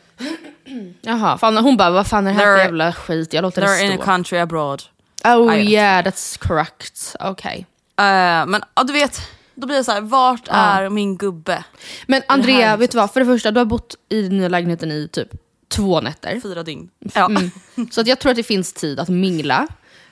[1.02, 3.34] Jaha, fan, hon bara, vad fan är det här för They're- jävla skit?
[3.34, 4.04] Jag låter They're det in a stå.
[4.06, 4.84] country abroad.
[5.26, 7.16] Oh yeah, that's correct.
[7.20, 7.66] Okej.
[8.00, 9.22] Eh, men ja, du vet,
[9.56, 11.64] då blir det så här, vart är min gubbe?
[12.08, 13.12] Men Andrea, vet du vad?
[13.12, 15.28] För det första, du har bott i den nya lägenheten i typ
[15.68, 16.40] två nätter.
[16.44, 16.90] Fyra dygn.
[17.14, 17.26] Ja.
[17.26, 17.52] Mm.
[17.92, 19.68] Så att jag tror att det finns tid att mingla.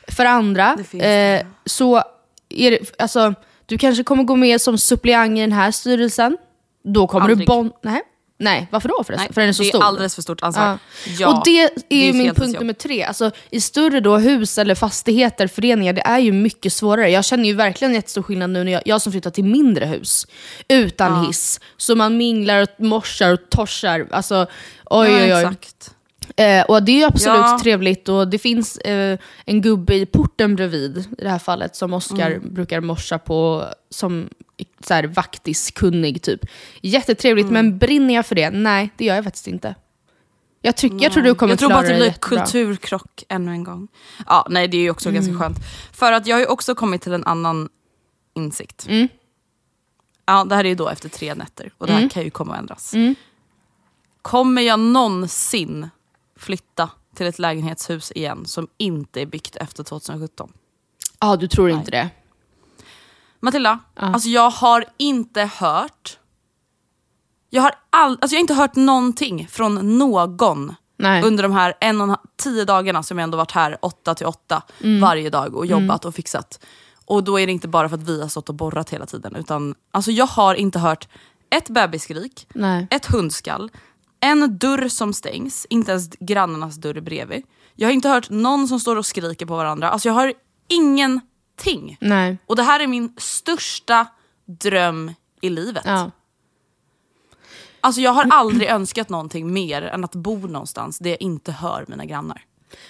[0.08, 2.04] För andra, eh, så
[2.50, 3.34] är det, alltså,
[3.66, 6.38] du kanske kommer gå med som suppleant i den här styrelsen.
[6.84, 7.40] Då kommer Aldrig.
[7.40, 7.72] du bon...
[7.84, 8.02] Nej.
[8.42, 9.26] Nej, varför då förresten?
[9.30, 9.80] Nej, för den är så det stor?
[9.82, 10.66] är alldeles för stort ansvar.
[10.66, 10.78] Ja.
[11.20, 13.04] Ja, och det är ju ett min punkt nummer tre.
[13.04, 17.10] Alltså, I större då hus eller fastigheter, föreningar, det är ju mycket svårare.
[17.10, 20.28] Jag känner ju verkligen jättestor skillnad nu när jag, jag som flyttar till mindre hus
[20.68, 21.60] utan hiss.
[21.78, 24.08] Så man minglar och morsar och torsar.
[24.12, 24.48] Alltså,
[24.86, 25.42] oj Ja, oj oj.
[25.42, 25.92] exakt.
[26.38, 27.60] Eh, och det är ju absolut Ja.
[27.64, 31.94] trevligt och det finns eh, en gubbe i porten bredvid i det här fallet som
[31.94, 32.54] Oskar Mm.
[32.54, 34.30] brukar morsa på som
[34.88, 36.40] så här, vaktiskunnig typ.
[36.82, 37.54] Jättetrevligt, Mm.
[37.66, 38.50] men brinner jag för det?
[38.50, 39.76] Nej, det gör jag faktiskt inte.
[40.62, 43.24] Jag, tycker, jag tror du kommer Jag tror klara bara att det det blir kulturkrock
[43.30, 43.88] ännu en gång.
[44.28, 45.22] Ja, nej det är ju också Mm.
[45.22, 45.58] ganska skönt.
[45.94, 47.70] För att jag har ju också kommit till en annan
[48.36, 48.88] insikt.
[48.90, 49.08] Mm.
[50.26, 52.10] Ja, det här är ju då efter tre nätter och det här Mm.
[52.10, 52.94] kan ju komma att ändras.
[52.94, 53.16] Mm.
[54.22, 55.90] Kommer jag någonsin
[56.42, 60.54] flytta till ett lägenhetshus igen som inte är byggt efter 2017?
[61.20, 62.10] Ja, du tror inte det?
[63.40, 66.18] Matilda, alltså jag har inte hört
[67.54, 71.24] jag har, all, alltså jag har inte hört någonting från någon Nej.
[71.24, 74.26] under de här en och en, tio dagarna som jag ändå varit här 8 till
[74.26, 75.02] 8 Mm.
[75.02, 76.66] varje dag och jobbat och fixat.
[77.06, 79.36] Och då är det inte bara för att vi har stått och borrat hela tiden.
[79.36, 81.08] Utan alltså jag har inte hört
[81.50, 82.88] ett bebisskrik, Nej.
[82.90, 83.72] ett hundskall,
[84.22, 87.44] en dörr som stängs, inte ens grannarnas dörr bredvid.
[87.76, 89.90] Jag har inte hört någon som står och skriker på varandra.
[89.90, 90.34] Alltså jag har
[90.68, 91.98] ingenting.
[92.02, 92.38] Nej.
[92.46, 94.08] Och det här är min största
[94.46, 95.84] dröm i livet.
[95.86, 96.12] Ja.
[97.82, 101.86] Alltså jag har aldrig önskat någonting mer än att bo någonstans där jag inte hör
[101.88, 102.46] mina grannar.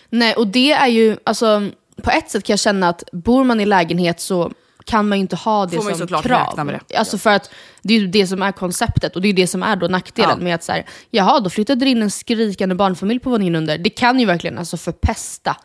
[0.10, 1.70] Nej, och det är ju, alltså,
[2.04, 4.52] på ett sätt kan jag känna att bor man i lägenhet så
[4.86, 6.80] kan man ju inte ha det Får som krav.
[6.90, 6.98] det.
[6.98, 7.50] Alltså för att
[7.82, 10.36] det är ju det som är konceptet och det är det som är då nackdelen
[10.40, 10.44] Ja.
[10.44, 13.78] med att så här, jaha, då flyttade det in en skrikande barnfamilj på våningen under.
[13.78, 15.58] Det kan ju verkligen alltså förpesta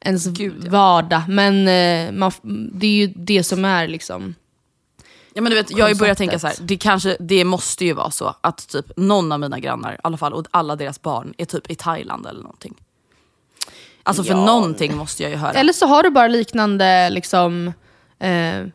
[0.00, 0.70] ens Gud, ja.
[0.70, 2.32] vardag, men eh, man,
[2.72, 4.34] det är ju det som är liksom...
[5.34, 7.92] Ja, men du vet, jag har börjat tänka så här, det, kanske, det måste ju
[7.92, 11.34] vara så att typ någon av mina grannar, i alla fall, och alla deras barn
[11.38, 12.74] är typ i Thailand eller någonting.
[14.02, 14.44] Alltså för Ja.
[14.44, 15.52] någonting måste jag ju höra.
[15.52, 17.72] Eller så har du bara liknande liksom,
[18.20, 18.66] eh,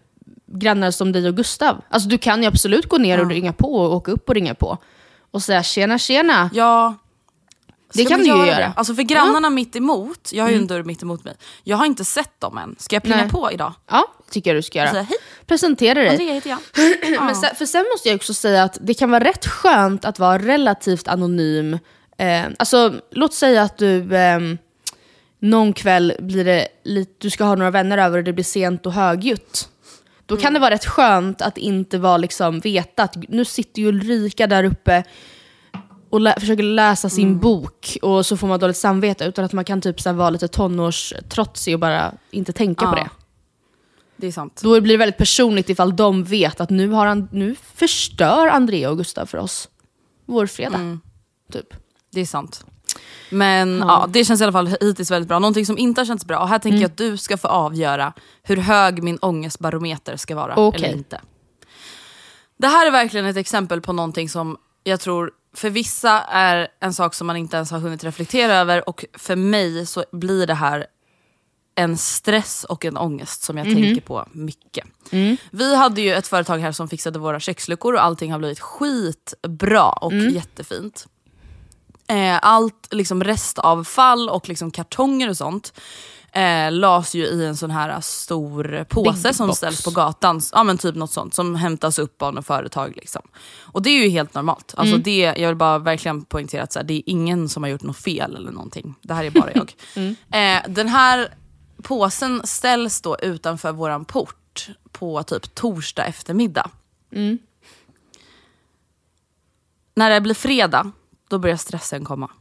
[0.47, 1.81] grannar som dig och Gustav.
[1.89, 4.55] Alltså du kan ju absolut gå ner och ringa på och åka upp och ringa
[4.55, 4.77] på.
[5.31, 6.49] Och säga tjena tjena.
[6.53, 6.95] Ja,
[7.93, 8.47] Det kan du ju det?
[8.47, 8.73] göra.
[8.75, 11.33] Alltså för grannarna mitt emot, jag har ju en dörr mitt emot mig.
[11.63, 12.75] Jag har inte sett dem än.
[12.79, 13.29] Ska jag plinga Nej.
[13.29, 13.73] på idag?
[13.89, 14.91] Ja, tycker jag du ska göra.
[14.91, 16.09] säga hej, Presentera dig.
[16.09, 16.59] Andrea heter jag.
[17.25, 20.19] Men sen, för sen måste jag också säga att det kan vara rätt skönt att
[20.19, 21.79] vara relativt anonym.
[22.17, 24.57] Eh, alltså, låt säga att du ehm,
[25.43, 28.85] någon kväll blir det lite, du ska ha några vänner över och det blir sent
[28.85, 29.69] och högljutt.
[30.25, 33.87] Då kan det vara rätt skönt att inte vara liksom, veta att nu sitter ju
[33.87, 35.03] Ulrika där uppe
[36.09, 39.25] och lä- försöker läsa sin bok och så får man dåligt samvete.
[39.25, 42.97] Utan att man kan typ så här, vara lite tonårstrotsig och bara inte tänka på
[42.97, 43.03] Ja.
[43.03, 43.09] det.
[44.15, 44.59] Det är sant.
[44.63, 48.89] Då blir det väldigt personligt ifall de vet att nu, har han, nu förstör Andrea
[48.89, 49.69] och Gustav för oss.
[50.25, 50.97] Vår fredag.
[51.51, 51.73] Typ.
[52.11, 52.65] Det är sant.
[53.29, 54.05] Men ja.
[54.09, 55.39] det känns i alla fall hittills väldigt bra.
[55.39, 58.13] Någonting som inte har känts bra, och här tänker jag att du ska få avgöra
[58.43, 60.55] hur hög min ångestbarometer ska vara.
[60.55, 60.83] Okej.
[60.83, 61.21] Eller inte.
[62.57, 66.93] Det här är verkligen ett exempel på någonting som jag tror för vissa är en
[66.93, 70.53] sak som man inte ens har hunnit reflektera över och för mig så blir det
[70.53, 70.85] här
[71.75, 74.85] en stress och en ångest som jag tänker på mycket.
[75.51, 79.89] Vi hade ju ett företag här som fixade våra köksluckor och allting har blivit skitbra
[79.89, 81.07] och jättefint.
[82.07, 85.73] Eh, allt liksom restavfall och liksom kartonger och sånt
[86.31, 89.57] eh, las ju i en sån här stor påse Big som box.
[89.57, 90.41] ställs på gatan.
[90.51, 92.93] Ja men typ något sånt som hämtas upp av något företag.
[92.95, 93.21] Liksom.
[93.61, 94.73] Och det är ju helt normalt.
[94.77, 97.69] Alltså det, jag vill bara verkligen poängtera att så här, det är ingen som har
[97.69, 98.95] gjort något fel eller någonting.
[99.01, 99.73] Det här är bara jag.
[100.31, 101.33] eh, den här
[101.83, 106.69] påsen ställs då utanför våran port på typ torsdag eftermiddag.
[109.95, 110.91] När det blir fredag,
[111.29, 112.31] då börjar stressen komma.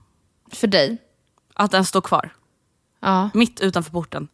[0.52, 0.98] För dig.
[1.54, 2.34] Att den står kvar,
[3.00, 3.30] Ja.
[3.34, 4.28] mitt utanför porten.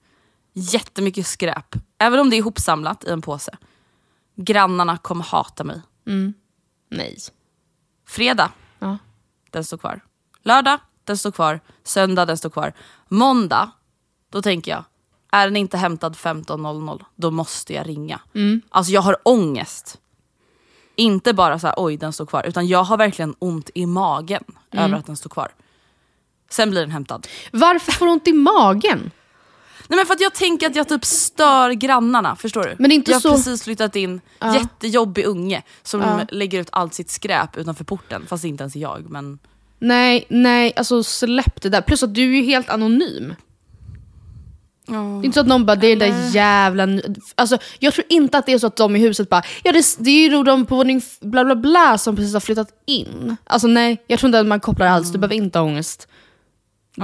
[0.53, 3.57] Jättemycket skräp, även om det är ihopsamlat i en påse.
[4.35, 5.83] Grannarna kommer hata mig.
[6.91, 7.19] Nej.
[8.07, 8.99] Fredag, Ja.
[9.51, 10.01] den står kvar.
[10.43, 11.61] Lördag, den står kvar.
[11.83, 12.73] Söndag, den står kvar.
[13.09, 13.71] Måndag,
[14.31, 14.85] då tänker jag,
[15.33, 18.21] är den inte hämtad 15.00, då måste jag ringa.
[18.71, 19.99] Alltså jag har ångest.
[20.99, 24.45] Inte bara så här, oj den står kvar, utan jag har verkligen ont i magen
[24.73, 25.49] över att den står kvar.
[26.51, 27.27] Sen blir den hämtad.
[27.53, 29.11] Varför får du ont i magen?
[29.89, 32.77] Nej men för att jag tänker att jag typ stör grannarna, förstår du?
[32.79, 34.21] Men inte jag har så- precis flyttat in,
[34.55, 38.81] jättejobbig unge som lägger ut allt sitt skräp utanför porten, fast det inte ens är
[38.81, 39.11] jag.
[39.11, 39.39] Men
[39.79, 41.81] Nej, nej, alltså släpp det där.
[41.81, 43.35] Plus att du är ju helt anonym.
[44.89, 46.87] Det är inte så att någon bara, det är den där jävla...
[46.87, 47.03] ny-"
[47.35, 49.97] Alltså, jag tror inte att det är så att de i huset bara, ja det,
[49.99, 53.37] det är ju de på våning bla bla bla som precis har flyttat in.
[53.45, 56.08] Alltså nej, jag tror inte att man kopplar alls, du behöver inte ha ångest.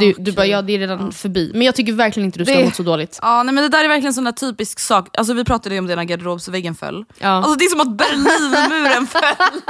[0.00, 1.50] Du, du bara, ja det är redan förbi.
[1.54, 3.18] Men jag tycker verkligen inte du ska Det- ha mått så dåligt.
[3.22, 5.16] Ja, nej, men det där är verkligen sån där typisk sak.
[5.18, 7.04] Alltså, vi pratade ju om det när garderobsväggen föll.
[7.18, 7.28] Ja.
[7.28, 9.22] Alltså, det är som att Berlinmuren föll.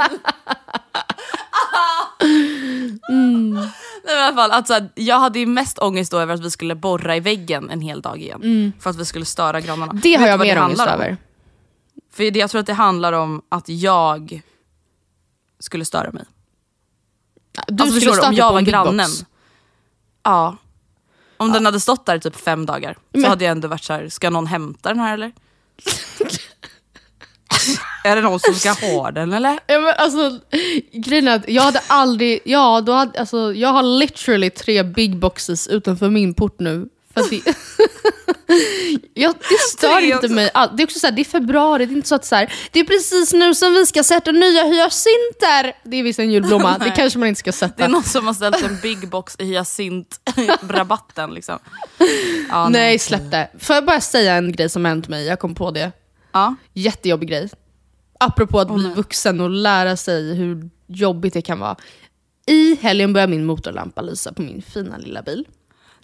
[4.05, 6.33] Nej, men i alla fall, att, så här, jag hade ju mest ångest då över
[6.33, 8.73] att vi skulle borra i väggen en hel dag igen.
[8.79, 9.91] För att vi skulle störa grannarna.
[9.91, 10.01] Mm.
[10.03, 11.17] Det Vet har jag mer ångest över.
[12.13, 14.41] För det, jag tror att det handlar om att jag
[15.59, 16.23] skulle störa mig.
[17.67, 19.25] Du alltså, skulle förstår starta om jag på var en big box.
[20.25, 20.57] Ja.
[21.37, 23.83] Om den hade stått där i typ fem dagar så Men- hade jag ändå varit
[23.83, 25.31] så här: ska någon hämta den här eller?
[28.03, 29.59] är det någon som ska ha den eller?
[29.67, 30.39] Ja, men alltså,
[30.93, 35.17] grejen är att jag hade aldrig, ja, då hade, alltså, jag har literally tre big
[35.17, 36.89] boxes utanför min port nu.
[37.15, 37.55] För det,
[39.13, 40.49] ja, det stör inte mig.
[40.53, 42.53] Det är också så här, det är februari, det är inte så att så här,
[42.71, 45.89] det är precis nu som vi ska sätta nya hyacinter.
[45.89, 47.73] Det är visst en julblomma, det kanske man inte ska sätta.
[47.77, 51.59] Det är någon som har ställt en big box i hyacint-rabatten liksom.
[52.49, 53.49] Ja, Nej, släpp det.
[53.59, 55.25] Får jag bara säga en grej som hänt mig?
[55.25, 55.91] Jag kom på det.
[56.31, 56.55] Ja.
[56.73, 57.49] Jättejobbig grej.
[58.19, 61.75] Apropå att bli vuxen och lära sig hur jobbigt det kan vara.
[62.47, 65.45] I helgen börjar min motorlampa lysa på min fina lilla bil.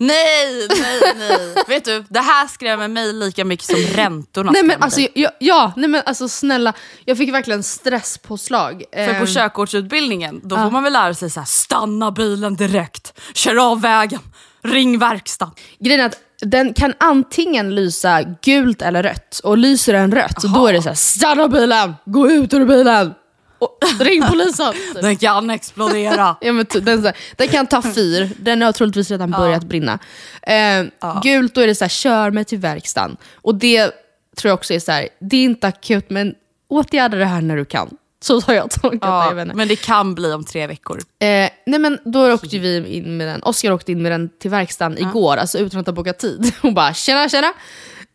[0.02, 1.64] Nej, nej, nej.
[1.68, 5.12] Vet du, det här skrämmer mig lika mycket som räntorna Nej men alltså, dig.
[5.16, 6.74] ja, ja, nej men alltså snälla,
[7.06, 8.84] jag fick verkligen stresspåslag.
[8.94, 13.20] För på Ehm, körkortsutbildningen, då får man väl lära sig så här: stanna bilen direkt,
[13.34, 14.20] kör av vägen,
[14.64, 15.54] ring verkstaden.
[15.80, 19.40] Grejen är att den kan antingen lysa gult eller rött.
[19.44, 23.14] Och lyser den rött, då är det så här: stanna bilen, gå ut ur bilen,
[23.62, 24.74] och ring polisen.
[25.02, 26.36] Den kan explodera.
[26.42, 30.00] Ja, men den, så här, den kan ta fyr, den har troligtvis redan börjat brinna.
[30.42, 30.84] Eh,
[31.24, 33.18] Gult, då är det så här, kör mig till verkstaden.
[33.36, 33.92] Och det
[34.38, 36.36] tror jag också är så här, det är inte akut men
[36.70, 37.98] åtgärda det här när du kan.
[38.24, 39.08] Så har jag tolkat det.
[39.08, 39.56] Ja, inte.
[39.56, 40.98] men det kan bli om tre veckor.
[41.20, 44.52] Eh, nej men då åkte vi in med den, Oskar åkte in med den till
[44.52, 46.54] verkstaden igår, alltså utan att ha bokat tid.
[46.62, 47.54] Hon bara tjena tjena.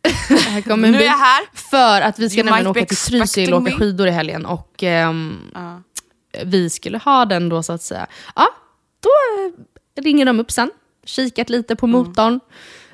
[0.29, 1.45] här kommer en Nu är jag här.
[1.53, 4.45] För att vi ska You nämligen åka till Trysil och åka skidor i helgen.
[4.45, 5.51] Och ehm,
[6.43, 8.07] vi skulle ha den då så att säga.
[8.35, 8.49] Ja,
[8.99, 10.71] då eh, ringer de upp sen,
[11.05, 12.39] kikat lite på motorn.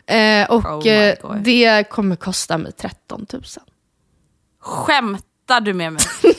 [0.06, 3.44] Eh, och Oh eh, det kommer kosta mig 13 000.
[4.60, 6.02] Skämtar du med mig?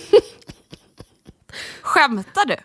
[1.83, 2.57] Skämtar du?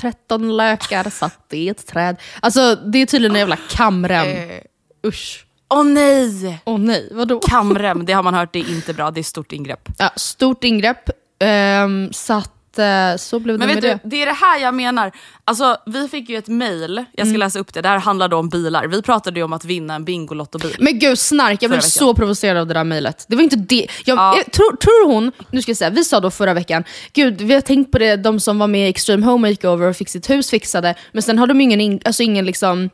[0.00, 2.16] 13 lökar satt i ett träd.
[2.40, 4.26] Alltså det är tydligen en jävla kamrem.
[4.26, 4.60] Eh.
[5.06, 5.47] Usch.
[5.70, 6.60] Åh nej!
[6.64, 7.38] Åh nej, vadå?
[7.40, 9.88] Kamrem, det har man hört, det är inte bra, det är stort ingrepp.
[9.98, 11.10] Ja, stort ingrepp.
[11.40, 14.00] Ehm, så att, eh, så blev det Men med vet det.
[14.04, 15.12] du, det är det här jag menar.
[15.44, 17.38] Alltså, vi fick ju ett mail, jag ska Mm.
[17.40, 18.86] läsa upp det, det här handlar då om bilar.
[18.86, 20.76] Vi pratade ju om att vinna en Bingolotto-bil.
[20.78, 21.62] Men gud, snark.
[21.62, 23.24] Jag blev så provocerad av det där mejlet.
[23.28, 23.86] Det var inte det.
[24.04, 24.36] Jag, Ja.
[24.36, 27.54] jag, tror, tror hon, nu ska jag säga, vi sa då förra veckan, gud vi
[27.54, 30.30] har tänkt på det, de som var med i Extreme Home Makeover och fick sitt
[30.30, 32.90] hus fixade, men sen har de ingen, in, alltså ingen liksom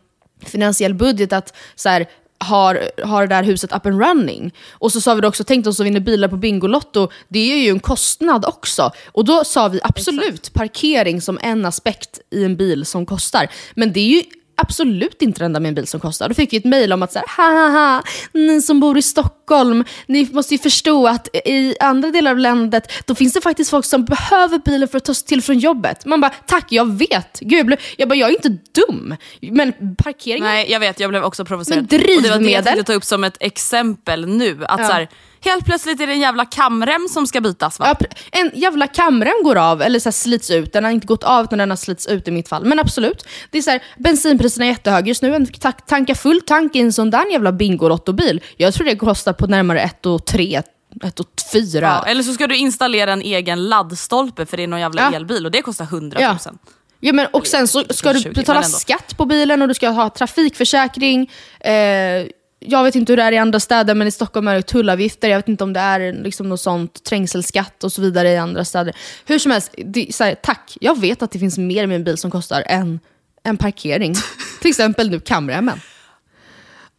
[0.46, 2.06] finansiell budget att så här,
[2.38, 4.54] har, har det där huset up and running.
[4.72, 7.70] Och så sa vi också, tänk oss att vinna bilar på Bingolotto, det är ju
[7.70, 8.92] en kostnad också.
[9.06, 13.48] Och då sa vi absolut parkering som en aspekt i en bil som kostar.
[13.74, 14.22] Men det är ju
[14.56, 16.28] absolut inte enda med en bil som kostar.
[16.28, 18.98] Då fick vi ett mejl om att så här, ha ha ha, ni som bor
[18.98, 23.40] i Stockholm, ni måste ju förstå att i andra delar av landet, då finns det
[23.40, 26.04] faktiskt folk som behöver bilen för att ta sig till från jobbet.
[26.06, 27.40] Man bara, tack jag vet.
[27.40, 28.48] Gud, jag, blev, jag bara, jag är inte
[28.88, 29.16] dum.
[29.40, 31.76] Men parkeringen Nej, jag vet, jag blev också provocerad.
[31.76, 32.64] Men Och det var det jag drivmedel?
[32.64, 34.64] tänkte ta upp som ett exempel nu.
[34.64, 34.86] Att Ja.
[34.86, 35.08] så här,
[35.44, 37.96] helt plötsligt är det en jävla kamrem som ska bytas va?
[38.00, 40.72] Ja, en jävla kamrem går av, eller så slits ut.
[40.72, 42.64] Den har inte gått av, utan den har slits ut i mitt fall.
[42.64, 45.34] Men absolut, det är så här, bensinpriserna är jättehöga just nu.
[45.34, 48.40] En ta- tanka full tank i en sån där jävla Bingolotto-bil.
[48.56, 50.62] Jag tror det kostar på närmare 1 och 3,
[51.04, 51.80] 1 och 4.
[52.04, 55.16] Ja, eller så ska du installera en egen laddstolpe för det är någon jävla Ja.
[55.16, 56.38] elbil och det kostar 100 000.
[56.44, 56.52] Ja.
[57.00, 59.88] Ja, men, och sen så ska du 20, betala skatt på bilen och du ska
[59.88, 61.30] ha trafikförsäkring.
[61.60, 62.26] Eh,
[62.64, 65.28] jag vet inte hur det är i andra städer, men i Stockholm är det tullavgifter.
[65.28, 68.64] Jag vet inte om det är liksom något sånt, trängselskatt och så vidare i andra
[68.64, 68.96] städer.
[69.26, 70.76] Hur som helst, det, här, tack.
[70.80, 73.00] Jag vet att det finns mer med en bil som kostar än
[73.42, 74.14] en parkering.
[74.60, 75.80] Till exempel nu kamremmen.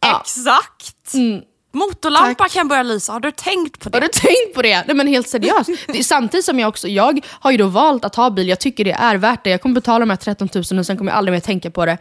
[0.00, 0.22] Ja.
[0.24, 1.14] Exakt!
[1.72, 3.96] Motorlampa kan börja lysa, har du tänkt på det?
[3.96, 4.84] Har du tänkt på det?
[4.86, 5.70] Nej men helt seriöst.
[6.02, 8.92] Samtidigt som jag också, jag har ju då valt att ha bil, jag tycker det
[8.92, 9.50] är värt det.
[9.50, 11.86] Jag kommer betala de här 13 000 och sen kommer jag aldrig mer tänka på
[11.86, 11.98] det.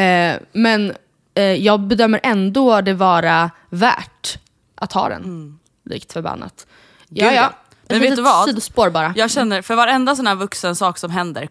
[0.00, 0.92] Eh, men
[1.40, 4.38] jag bedömer ändå det vara värt
[4.74, 5.58] att ha den.
[5.90, 6.66] Likt förbannat.
[7.08, 7.42] Ja, Gud, ja.
[7.42, 7.52] ja.
[7.88, 8.44] Men vet du vad?
[8.48, 9.12] sidospår bara.
[9.16, 11.46] Jag känner, för varenda sån här vuxen sak som händer,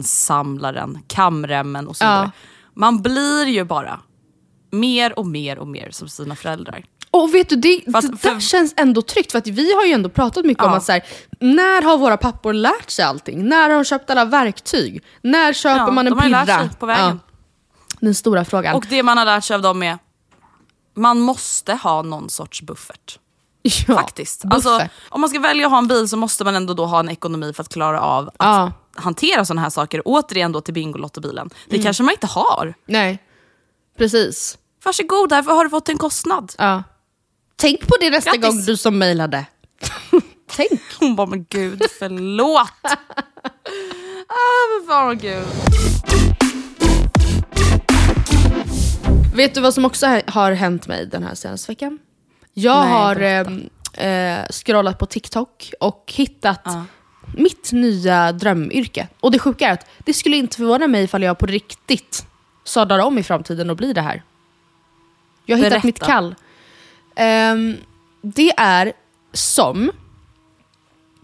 [0.00, 2.30] kondenssamlaren, kamremmen och så vidare.
[2.34, 2.40] Ja.
[2.74, 4.00] Man blir ju bara
[4.70, 6.82] mer och mer och mer som sina föräldrar.
[7.10, 9.84] Och vet du, det, Fast det för- där känns ändå tryggt för att vi har
[9.84, 10.76] ju ändå pratat mycket om Ja.
[10.76, 11.02] att så här,
[11.40, 13.44] när har våra pappor lärt sig allting?
[13.48, 15.02] När har de köpt alla verktyg?
[15.22, 16.44] När köper Ja, man en de har pirra?
[16.44, 17.20] lärt sig på vägen.
[18.00, 18.76] Den stora frågan.
[18.76, 19.98] Och det man har lärt sig av dem är,
[20.94, 23.18] man måste ha någon sorts buffert.
[23.62, 24.42] ja, Faktiskt.
[24.42, 24.54] buffert.
[24.54, 27.00] Alltså, om man ska välja att ha en bil så måste man ändå då ha
[27.00, 28.72] en ekonomi för att klara av att Ja.
[28.94, 30.02] hantera sådana här saker.
[30.04, 31.50] Återigen då till Bingolotto-bilen.
[31.68, 31.84] Det Mm.
[31.84, 32.74] kanske man inte har.
[32.86, 33.18] Nej,
[33.98, 34.58] precis.
[34.84, 36.52] Varsågod, därför har du fått en kostnad.
[36.58, 36.82] Ja.
[37.56, 38.42] Tänk på det nästa Grattis.
[38.54, 39.46] gång du som mejlade.
[40.56, 40.80] Tänk.
[41.00, 42.70] Hon bara, men gud, förlåt.
[44.28, 45.44] ah, men fan gud.
[49.34, 51.98] Vet du vad som också ha- har hänt mig den här senaste veckan?
[52.54, 54.04] Jag Nej, har berätta.
[54.04, 56.66] eh, scrollat på TikTok och hittat
[57.36, 59.08] mitt nya drömyrke.
[59.20, 62.26] Och det sjuka är att det skulle inte förvåna mig ifall jag på riktigt
[62.64, 64.22] sadlar om i framtiden och blir det här.
[65.46, 65.86] Jag har hittat Berätta.
[65.86, 66.34] mitt kall.
[67.16, 67.76] Ehm,
[68.22, 68.92] det är
[69.32, 69.90] som...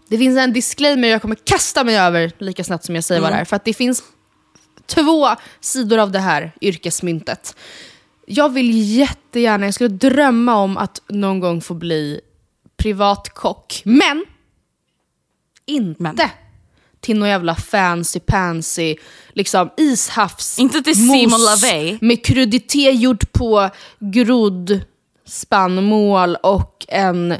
[0.09, 3.31] Det finns en disclaimer jag kommer kasta mig över lika snabbt som jag säger vad
[3.31, 3.45] det är.
[3.45, 4.03] För att det finns
[4.85, 5.27] två
[5.59, 7.55] sidor av det här yrkesmyntet.
[8.29, 12.21] Jag vill jättegärna, jag skulle drömma om att någon gång få bli
[12.77, 13.81] privatkock.
[13.85, 14.25] Men
[15.65, 16.17] inte Men.
[16.99, 18.95] till någon jävla fancy pansy
[19.33, 21.97] liksom ishavs Inte till Simon LaVey.
[22.01, 23.69] med krudité gjort på
[23.99, 24.79] grodd
[25.25, 27.31] spannmål och en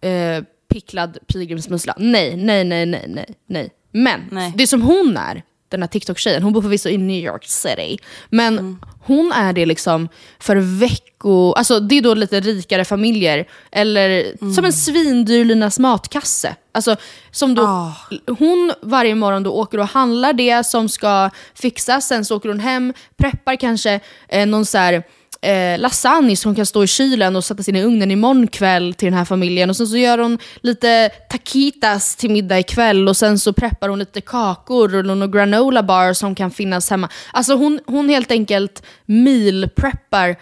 [0.00, 1.94] eh, picklad pilgrimsmussla.
[1.98, 3.70] Nej, nej, nej, nej, nej, nej.
[3.92, 4.52] Men Nej.
[4.56, 7.98] det som hon är, den här TikTok-tjejen, hon bor förvisso i New York City,
[8.30, 10.08] men hon är det liksom
[10.38, 11.52] för vecko...
[11.52, 16.56] Alltså det är då lite rikare familjer, eller som en svindyr Linas matkasse.
[16.72, 16.96] Alltså,
[17.30, 17.92] som då,
[18.38, 22.60] Hon varje morgon då åker och handlar det som ska fixas, sen så åker hon
[22.60, 25.02] hem, preppar kanske eh, någon så här,
[25.40, 29.06] eh, lasagne som kan stå i kylen och sättas in i ugnen imorgon kväll till
[29.06, 29.70] den här familjen.
[29.70, 33.98] Och sen så gör hon lite taquitas till middag ikväll och sen så preppar hon
[33.98, 37.08] lite kakor och någon granola bar som kan finnas hemma.
[37.32, 40.36] Alltså hon, hon helt enkelt meal-preppar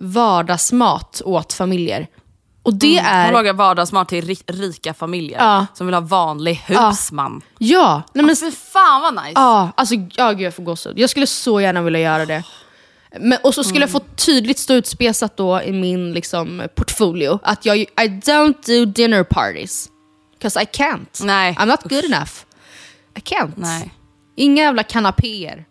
[0.00, 2.06] vardagsmat åt familjer.
[2.64, 3.32] Och det Hon är...
[3.32, 5.66] lagar vardagsmat till ri- rika familjer Ja.
[5.74, 7.40] som vill ha vanlig husman.
[7.58, 9.32] Ja, nej men Fy fan vad nice.
[9.34, 10.98] Ja, alltså ja, gud jag får gåshud.
[10.98, 12.42] Jag skulle så gärna vilja göra det.
[13.20, 17.64] Men, och så skulle jag få tydligt stå utspesat då i min liksom, portfolio att
[17.66, 19.88] jag I don't do dinner parties.
[20.40, 21.24] Cause I can't.
[21.24, 22.32] Nej, I'm not good enough.
[23.16, 23.52] I can't.
[23.56, 23.94] Nej.
[24.36, 25.64] Inga jävla kanapéer.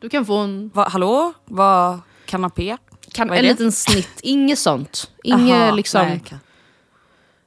[0.00, 1.32] Du kan få en, Va, hallå?
[1.44, 2.76] Vad kanapé?
[3.12, 3.50] kan, Vad en det?
[3.50, 4.20] liten snitt.
[4.22, 5.10] Inget sånt.
[5.24, 6.06] Inget liksom...
[6.06, 6.38] nej, okej.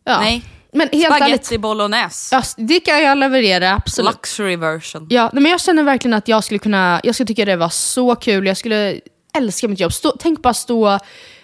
[0.03, 0.19] Ja.
[0.19, 0.43] Nej.
[0.71, 2.35] Men helt ärligt, Spaghetti bolognese.
[2.35, 4.11] ja, det kan jag leverera, absolut.
[4.11, 5.07] Luxury version.
[5.09, 8.15] Ja, men jag känner verkligen att jag skulle kunna, jag skulle tycka det var så
[8.15, 8.99] kul, jag skulle
[9.38, 9.93] älska mitt jobb.
[9.93, 10.99] Stå, tänk bara stå,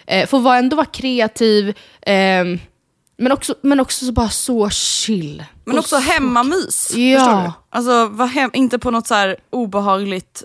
[0.06, 2.58] eh, få vara, ändå vara kreativ, ehm,
[3.18, 5.44] men, också, men också så bara så chill.
[5.64, 6.94] Men också så- hemmamys.
[6.94, 7.18] Ja.
[7.18, 7.52] Förstår du?
[7.70, 10.42] Alltså var hem, inte på något så här obehagligt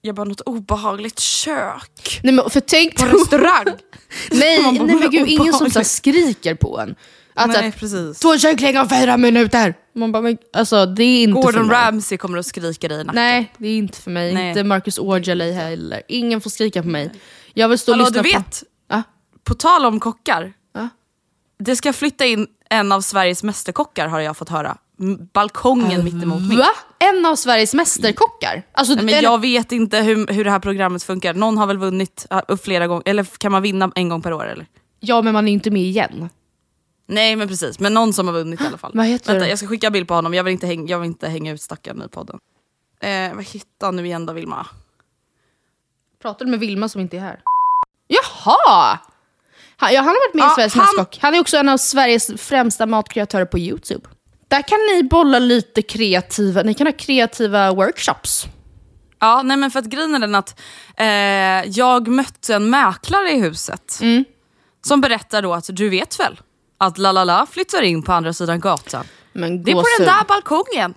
[0.00, 2.20] jag bara något obehagligt kök.
[2.22, 2.96] Nej men för tänk...
[2.96, 3.64] På restaurang.
[4.30, 6.94] nej, nej men gud, ingen som så skriker på en.
[7.36, 8.18] Att, Nej att, precis.
[8.18, 9.74] Två kycklingar och fyra minuter!
[9.94, 11.76] Man bara, men, alltså det är inte för Gordon mig.
[11.76, 13.14] Ramsay kommer att skrika dig i nacken.
[13.22, 14.34] Nej, det är inte för mig.
[14.34, 14.48] Nej.
[14.48, 16.02] Inte Marcus Aujalay heller.
[16.08, 17.10] Ingen får skrika på mig.
[17.54, 18.38] Jag vill stå och Hallå lyssna du på...
[18.38, 19.02] vet, Ja.
[19.44, 20.52] på tal om kockar.
[20.74, 20.88] Ja.
[21.58, 24.76] Det ska flytta in en av Sveriges mästerkockar har jag fått höra.
[25.32, 26.58] Balkongen mitt emot min.
[26.58, 26.68] Va?
[26.98, 28.62] En av Sveriges mästerkockar?
[28.72, 31.34] Alltså, Nej, men eller- jag vet inte hur, hur det här programmet funkar.
[31.34, 34.46] Någon har väl vunnit uh, flera gånger, eller kan man vinna en gång per år?
[34.48, 34.66] Eller?
[35.00, 36.28] Ja, men man är inte med igen.
[37.06, 38.92] Nej men precis, men någon som har vunnit i alla fall.
[38.94, 41.06] Vad heter Vänta, jag ska skicka bild på honom, jag vill inte, häng, jag vill
[41.06, 42.38] inte hänga ut stackaren i podden.
[43.00, 44.66] Eh, vad hittar nu igen då Vilma?
[46.22, 47.40] Pratar du med Vilma som inte är här?
[48.08, 48.98] Jaha!
[49.76, 51.18] Han, ja, han har varit med i Ja, Sveriges han- Mästerkock.
[51.22, 54.08] Han är också en av Sveriges främsta matkreatörer på YouTube.
[54.48, 58.46] Där kan ni bolla lite kreativa, ni kan ha kreativa workshops.
[59.18, 60.60] Ja, nej men för att grejen är den att
[60.96, 61.06] eh,
[61.78, 63.98] jag mötte en mäklare i huset.
[64.02, 64.24] Mm.
[64.86, 66.40] Som berättar då att du vet väl
[66.78, 69.04] att La La La flyttar in på andra sidan gatan.
[69.32, 70.94] Men Det är på den där balkongen.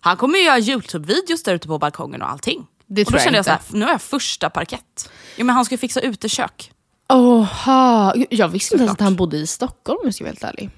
[0.00, 2.66] Han kommer ju göra YouTube-videos där ute på balkongen och allting.
[2.86, 3.64] Det och då jag kände jag inte.
[3.64, 5.10] så här, nu har jag första parkett.
[5.36, 6.72] Jo men han ska fixa utekök.
[7.08, 10.44] Oha, jag visste inte ens att han bodde i Stockholm om jag ska vara helt
[10.44, 10.70] ärlig.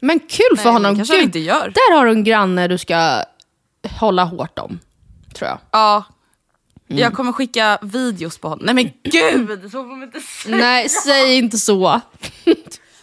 [0.00, 0.92] Men kul för Nej, honom.
[0.92, 1.72] det kanske Gud, inte gör.
[1.74, 3.22] Där har du en granne du ska
[4.00, 4.78] hålla hårt om.
[5.34, 5.58] Tror jag.
[5.70, 6.04] Ja.
[6.88, 7.02] Mm.
[7.02, 8.66] Jag kommer skicka videos på honom.
[8.66, 9.62] Nej men gud!
[9.62, 10.56] Så får man inte säga.
[10.56, 12.00] Nej, säg inte så.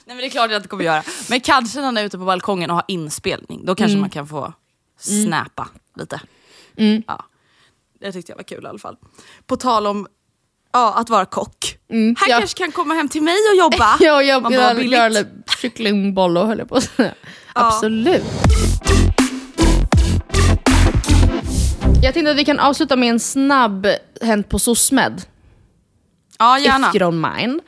[0.07, 1.03] Nej men det är klart att jag inte kommer göra.
[1.29, 3.65] Men kanske när han är ute på balkongen och har inspelning.
[3.65, 4.53] Då kanske man kan få
[4.99, 6.21] snappa lite.
[7.07, 7.25] Ja.
[7.99, 8.97] Det tyckte jag var kul i alla fall.
[9.47, 10.07] På tal om
[10.73, 11.77] ja, att vara kock.
[11.89, 12.39] här ja.
[12.39, 13.97] kanske kan komma hem till mig och jobba.
[13.99, 14.97] Ja, jag Man bara, vill billigt.
[14.97, 15.29] göra lite
[15.61, 17.13] kycklingbollar höll jag på att säga.
[17.53, 18.23] Absolut.
[22.03, 23.87] Jag tänkte att vi kan avsluta med en snabb
[24.21, 25.21] Hänt på SOSMED.
[26.39, 26.89] Ja, gärna.
[26.89, 27.61] If you don't mind.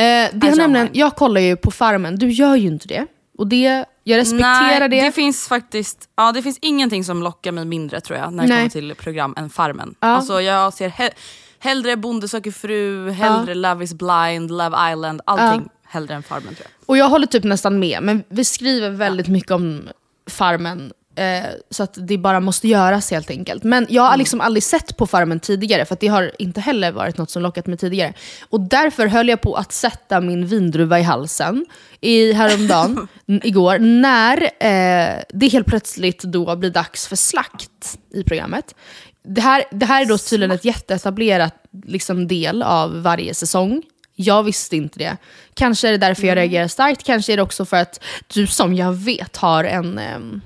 [0.00, 3.06] Eh, det har nämligen, jag kollar ju på Farmen, du gör ju inte det.
[3.38, 5.00] Och det, jag respekterar Nej, det.
[5.00, 8.48] det finns faktiskt ja, det finns ingenting som lockar mig mindre tror jag när det
[8.48, 8.58] Nej.
[8.58, 9.94] kommer till program än Farmen.
[10.00, 10.08] Ja.
[10.08, 11.10] Alltså, jag ser he-
[11.58, 16.66] hellre Bonde söker fru, hellre Love is blind, Love Island, allting hellre än Farmen tror
[16.66, 16.88] jag.
[16.90, 19.88] Och jag håller typ nästan med, men vi skriver väldigt mycket om
[20.30, 20.92] Farmen.
[21.20, 23.62] Eh, så att det bara måste göras helt enkelt.
[23.62, 26.92] Men jag har liksom aldrig sett på Farmen tidigare, för att det har inte heller
[26.92, 28.12] varit något som lockat mig tidigare.
[28.48, 31.66] Och därför höll jag på att sätta min vindruva i halsen
[32.00, 38.74] i häromdagen, igår, när eh, det helt plötsligt då blir dags för slakt i programmet.
[39.22, 41.54] Det här, det här är då tydligen ett jätteetablerat
[41.86, 43.82] liksom, del av varje säsong.
[44.14, 45.16] Jag visste inte det.
[45.54, 48.74] Kanske är det därför jag reagerar starkt, kanske är det också för att du som
[48.74, 49.98] jag vet har en...
[49.98, 50.40] ehm,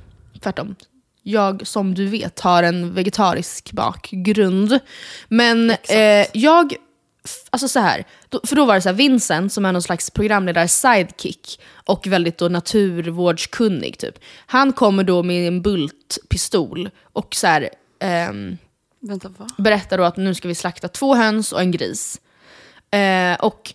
[0.45, 0.75] tvärtom.
[1.23, 4.79] Jag som du vet har en vegetarisk bakgrund.
[5.29, 6.75] Men eh, jag...
[7.51, 8.05] Alltså så här,
[8.45, 12.39] för då var det så här, Vincent som är någon slags programledare sidekick och väldigt
[12.39, 14.19] då naturvårdskunnig typ.
[14.47, 17.71] Han kommer då med en bultpistol och så här,
[18.01, 18.59] ehm,
[19.01, 22.21] Vänta, berättar då att nu ska vi slakta två höns och en gris.
[22.91, 23.75] Eh, och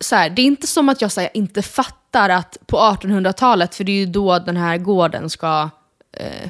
[0.00, 3.84] så här, det är inte som att jag här, inte fattar att på 1800-talet, för
[3.84, 5.70] det är ju då den här gården ska
[6.12, 6.48] eh,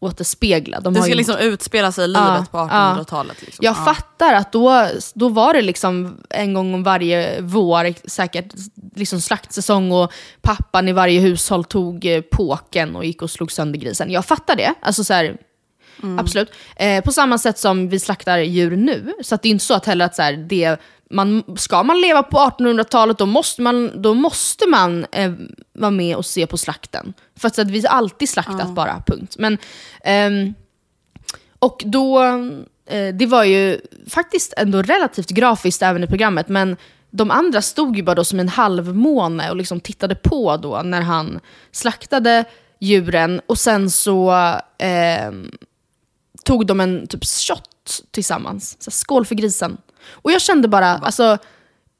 [0.00, 0.80] återspegla.
[0.80, 3.36] De Det ska ju- liksom utspela sig i livet Ja, på 1800-talet.
[3.42, 3.64] Liksom.
[3.64, 3.84] jag Ja.
[3.84, 8.54] fattar att då, då var det liksom en gång om varje vår, säkert
[8.96, 13.78] liksom slaktsäsong och pappan i varje hushåll tog eh, påken och gick och slog sönder
[13.78, 14.10] grisen.
[14.10, 14.74] Jag fattar det.
[14.82, 15.36] Alltså så här,
[16.18, 16.52] Absolut.
[16.76, 19.12] Eh, på samma sätt som vi slaktar djur nu.
[19.22, 20.76] Så det är inte så att heller att så här, det,
[21.10, 25.32] man, ska man leva på 1800-talet då måste man, då måste man eh,
[25.72, 27.14] vara med och se på slakten.
[27.36, 29.34] För att, att vi alltid slaktat bara, punkt.
[29.38, 29.58] Men,
[30.04, 30.54] ehm,
[31.58, 32.22] och då,
[32.86, 36.76] eh, det var ju faktiskt ändå relativt grafiskt även i programmet, men
[37.10, 41.00] de andra stod ju bara då som en halvmåne och liksom tittade på då när
[41.00, 41.40] han
[41.72, 42.44] slaktade
[42.80, 44.34] djuren och sen så
[44.78, 45.50] ehm,
[46.44, 48.76] tog de en typ shot tillsammans.
[48.82, 49.78] Så skål för grisen.
[50.06, 51.38] Och jag kände bara, alltså,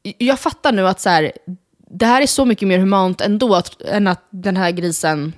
[0.03, 1.32] jag fattar nu att så här,
[1.90, 5.32] det här är så mycket mer humant ändå att, än att den här grisen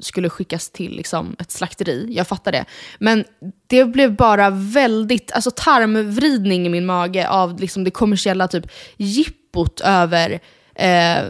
[0.00, 2.06] skulle skickas till liksom, ett slakteri.
[2.10, 2.64] Jag fattar det.
[2.98, 3.24] Men
[3.66, 9.80] det blev bara väldigt alltså, tarmvridning i min mage av liksom, det kommersiella typ jippot
[9.80, 10.40] över
[10.74, 11.24] eh,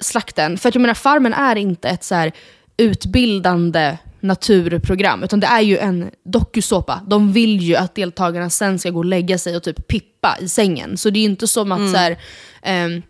[0.00, 0.58] slakten.
[0.58, 2.32] För att jag menar, Farmen är inte ett så här,
[2.76, 7.00] utbildande naturprogram, utan det är ju en dokusåpa.
[7.06, 10.48] De vill ju att deltagarna sen ska gå och lägga sig och typ pippa i
[10.48, 10.96] sängen.
[10.96, 12.18] Så det är ju inte som att så här,
[12.62, 13.02] ehm,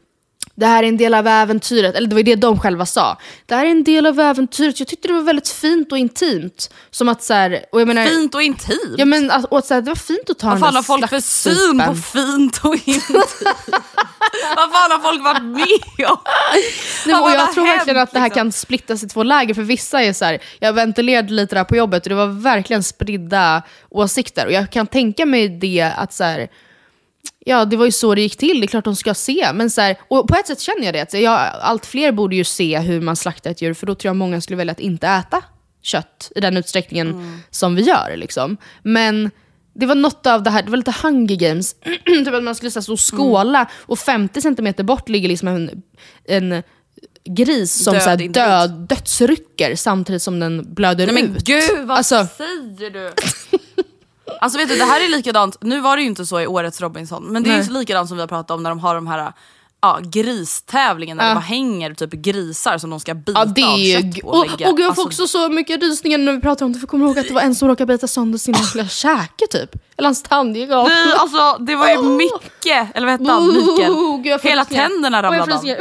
[0.61, 3.19] det här är en del av äventyret, eller det var ju det de själva sa.
[3.47, 4.79] Det här är en del av äventyret.
[4.79, 6.71] Jag tyckte det var väldigt fint och intimt.
[6.91, 8.95] Som att så här, och jag menar, Fint och intimt.
[8.97, 10.83] Ja, men, att, och att, så här, det var fint att ta Vad fan har
[10.83, 13.11] folk för syn på fint och intimt?
[14.57, 16.19] Vad fan har folk varit med om?
[17.07, 18.41] Nej, och jag tror verkligen att det här liksom?
[18.41, 21.77] kan splittas i två läger, för vissa är så här, jag ventilerade lite där på
[21.77, 24.47] jobbet och det var verkligen spridda åsikter.
[24.47, 26.49] Och jag kan tänka mig det att så här,
[27.47, 29.51] ja det var ju så det gick till, det är klart de ska se.
[29.55, 32.37] Men så här, och på ett sätt känner jag det, att jag, allt fler borde
[32.37, 34.81] ju se hur man slaktar ett djur, för då tror jag många skulle välja att
[34.81, 35.43] inte äta
[35.83, 37.39] kött i den utsträckningen Mm.
[37.51, 38.17] som vi gör.
[38.17, 38.57] Liksom.
[38.83, 39.31] Men
[39.75, 41.75] det var något av det här, det var lite Hunger Games,
[42.07, 45.83] typ att man skulle så stå och skåla och 50 centimeter bort ligger liksom en,
[46.25, 46.63] en
[47.25, 51.45] gris som Död så här, död, dödsrycker samtidigt som den blöder Nej men ut.
[51.45, 53.13] gud vad Alltså- säger du?
[54.43, 56.81] Alltså vet du, det här är likadant, nu var det ju inte så i årets
[56.81, 57.67] Robinson, men det är Nej.
[57.67, 59.33] ju likadant som vi har pratat om när de har de här
[59.83, 61.29] ja, gristävlingen där Ja.
[61.29, 64.13] det bara hänger typ grisar som de ska bita Ja, det av är ju...
[64.13, 64.67] kött Och, och och, lägga.
[64.67, 67.07] jag får Alltså, också så mycket rysningar när vi pratar om det, för jag kommer
[67.07, 69.71] ihåg att det var en som råkade bita sönder sin lilla käke typ.
[69.97, 70.89] Eller hans tand gick av.
[70.89, 73.91] Nej, alltså det var ju mycket, eller vad hette han, Mikael?
[73.93, 75.77] Oh, jag får Hela tänderna Och jag ramlade får av.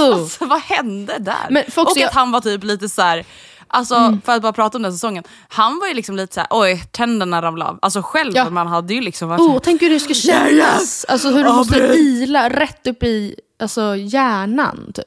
[0.00, 0.14] uh.
[0.14, 1.46] Alltså vad hände där?
[1.50, 3.24] Men och ser- att han var typ lite så här.
[3.70, 6.48] Alltså för att bara prata om den säsongen, han var ju liksom lite så här:
[6.50, 7.78] oj tänderna ramlade av.
[7.82, 8.50] Alltså själv, Ja.
[8.50, 11.04] man hade ju liksom varit Oh, tänk hur det ska kännas!
[11.08, 14.92] Alltså hur du måste ila rätt upp i alltså, hjärnan.
[14.94, 15.04] Typ.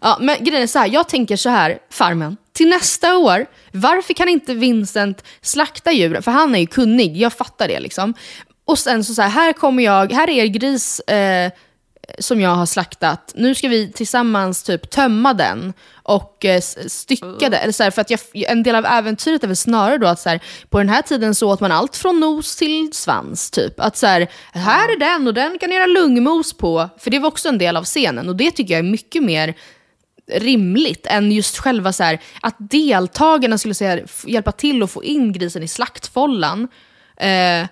[0.00, 2.36] Ja, men grejen är så här, jag tänker så här, Farmen.
[2.52, 6.22] Till nästa år, varför kan inte Vincent slakta djuren?
[6.22, 8.14] För han är ju kunnig, jag fattar det liksom.
[8.64, 11.52] Och sen så, så här, här kommer jag, här är er gris, eh,
[12.18, 17.56] som jag har slaktat, nu ska vi tillsammans typ tömma den och eh, stycka det.
[17.56, 20.20] Eller så här, för att jag, en del av äventyret är väl snarare då att
[20.20, 23.50] så här, på den här tiden så åt man allt från nos till svans.
[23.50, 23.80] Typ.
[23.80, 26.88] Att så här, här är den och den kan ni göra lungmos på.
[26.98, 29.54] För det var också en del av scenen och det tycker jag är mycket mer
[30.32, 35.32] rimligt än just själva så här, att deltagarna skulle säga, hjälpa till att få in
[35.32, 36.68] grisen i slaktfållan.
[37.20, 37.66] Eh,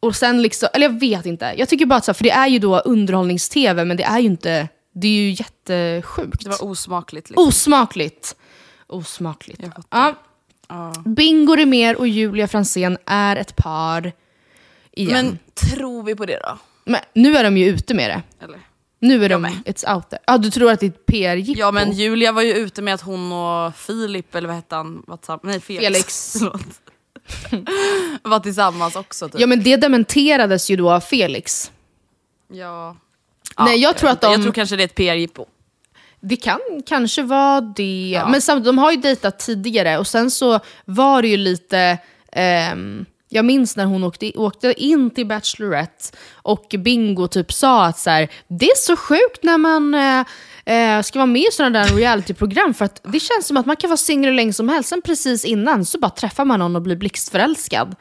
[0.00, 1.54] Och sen liksom, eller jag vet inte.
[1.58, 4.18] Jag tycker bara att så här, för det är ju då underhållnings-tv men det är
[4.18, 6.44] ju inte, det är ju jättesjukt.
[6.44, 7.30] Det var osmakligt.
[7.30, 7.48] Liksom.
[7.48, 8.36] Osmakligt.
[8.86, 9.62] Osmakligt.
[9.74, 10.14] Fattar.
[10.68, 10.92] Ja.
[11.04, 14.12] Bingo Rimér och Julia Fransén är ett par
[14.92, 15.12] igen.
[15.12, 16.58] Men Men, tror vi på det då?
[17.14, 18.44] nu är de ju ute med det.
[18.44, 18.58] Eller?
[18.98, 19.52] Nu är de, med.
[19.64, 20.22] it's out there.
[20.26, 21.60] Ja, du tror att det är ett PR-jippo?
[21.60, 25.02] Ja men Julia var ju ute med att hon och Filip, eller vad hette han?
[25.06, 25.42] WhatsApp?
[25.44, 25.84] Nej Felix.
[25.84, 26.34] Felix.
[28.22, 29.40] Var tillsammans också typ.
[29.40, 31.70] Ja men det dementerades ju då av Felix.
[32.52, 32.96] Ja.
[33.58, 35.46] Nej, jag vet tror att de- Jag tror kanske det är ett PR-jippo.
[36.20, 38.22] Det kan kanske vara det.
[38.30, 41.98] Men samtidigt, de har ju dejtat tidigare och sen så var det ju lite...
[42.32, 46.04] ehm, jag minns när hon åkte, åkte in till Bachelorette
[46.34, 50.24] och Bingo typ sa att så här, det är så sjukt när man eh,
[50.64, 53.76] eh, ska vara med i sådana där realityprogram för att det känns som att man
[53.76, 54.88] kan vara singel hur länge som helst.
[54.88, 57.96] Sen precis innan så bara träffar man någon och blir blixtförälskad.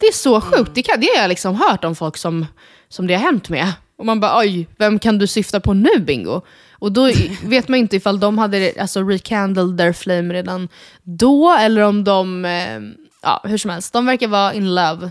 [0.00, 0.70] Det är så sjukt.
[0.74, 2.46] Det, kan, det har jag liksom hört om folk som,
[2.88, 3.72] som det har hänt med.
[3.96, 6.40] Och man bara oj, vem kan du syfta på nu Bingo?
[6.72, 7.10] Och då
[7.44, 10.68] vet man inte ifall de hade alltså, rekindled their flame redan
[11.02, 12.80] då eller om de, eh,
[13.22, 15.10] ja hur som helst, de verkar vara in love.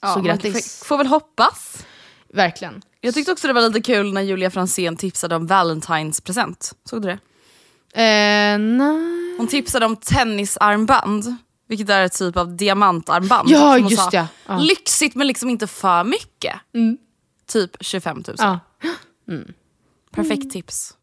[0.00, 0.78] Ja, så grattis.
[0.78, 1.86] Får, får väl hoppas.
[2.34, 2.82] Verkligen.
[3.04, 6.72] Jag tyckte också det var lite kul när Julia Fransén tipsade om Valentines present.
[6.84, 7.18] Såg du det?
[8.02, 9.36] Eh, nej.
[9.38, 11.36] Hon tipsade om tennisarmband.
[11.68, 13.48] Vilket är ett typ av diamantarmband.
[13.50, 14.58] Ja, just sa, ja.
[14.58, 16.54] Lyxigt men liksom inte för mycket.
[17.46, 18.36] Typ 25 000.
[18.38, 18.60] Ja.
[20.10, 20.94] Perfekt tips.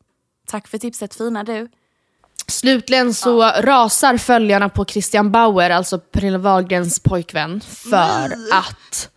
[0.48, 1.70] Tack för tipset fina du.
[2.48, 9.10] Slutligen så rasar följarna på Christian Bauer, alltså Pernilla Wahlgrens pojkvän, för att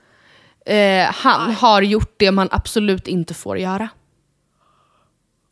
[0.65, 3.89] eh, han har gjort det man absolut inte får göra.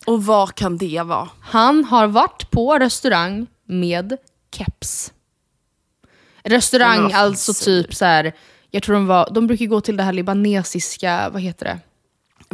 [0.07, 1.29] Och vad kan det vara?
[1.41, 4.17] Han har varit på restaurang med
[4.55, 5.13] keps.
[6.45, 8.33] Restaurang, alltså typ så här.
[8.71, 11.79] jag tror de var, de brukar gå till det här libanesiska, vad heter det?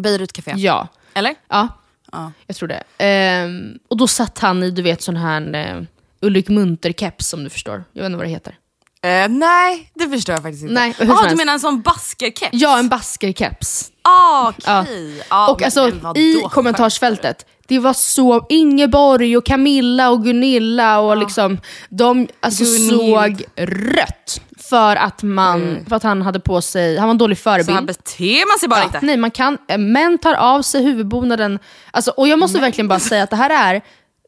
[0.00, 0.52] Beirut Café.
[0.56, 1.34] Ja, Eller?
[1.48, 1.68] ja,
[2.12, 2.32] Ja.
[2.46, 2.82] jag tror det.
[2.98, 5.82] Ehm, och då satt han i, du vet sån här eh,
[6.20, 7.84] Ulrik Munter-keps om du förstår.
[7.92, 8.58] Jag vet inte vad det heter.
[9.02, 10.74] Eh, nej, det förstår jag faktiskt inte.
[10.74, 12.48] Nej, hur ah, du menar en sån baskerkeps?
[12.52, 13.90] Ja, en basker-keps.
[14.02, 15.22] Ah, okej.
[15.28, 20.98] Ah, och men- alltså men i kommentarsfältet, det var så, Ingeborg och Camilla och Gunilla
[20.98, 24.40] och liksom, de alltså, såg rött.
[24.70, 27.40] För att, man, för att han hade på sig, han var en dålig du?
[27.40, 27.86] Så förebild.
[27.86, 28.98] beter man sig bara Ja, inte.
[29.02, 31.58] nej, man kan, eh, män tar av sig huvudbonaden.
[31.90, 33.82] Alltså, och jag måste verkligen bara säga att det här är,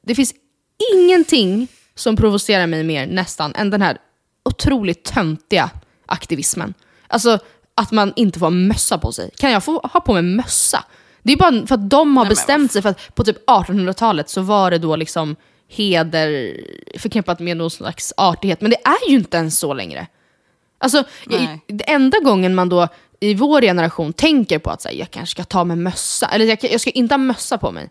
[0.07, 0.35] det finns
[0.95, 3.97] ingenting som provocerar mig mer nästan än den här
[4.43, 5.71] otroligt töntiga
[6.07, 6.75] aktivismen.
[7.09, 7.39] Alltså
[7.75, 9.31] att man inte får ha mössa på sig.
[9.37, 10.85] Kan jag få ha på mig mössa?
[11.23, 14.41] Det är bara för att de har bestämt sig för att på typ 1800-talet så
[14.41, 15.37] var det då liksom
[15.69, 16.57] heder
[16.99, 18.61] förknippat med någon slags artighet.
[18.61, 20.07] Men det är ju inte ens så längre.
[20.79, 21.65] Alltså, jag, Nej.
[21.67, 22.89] det enda gången man då
[23.21, 26.45] i vår generation tänker på att så här, jag kanske ska ta med mössa, eller
[26.45, 27.91] jag, jag ska inte ha mössa på mig.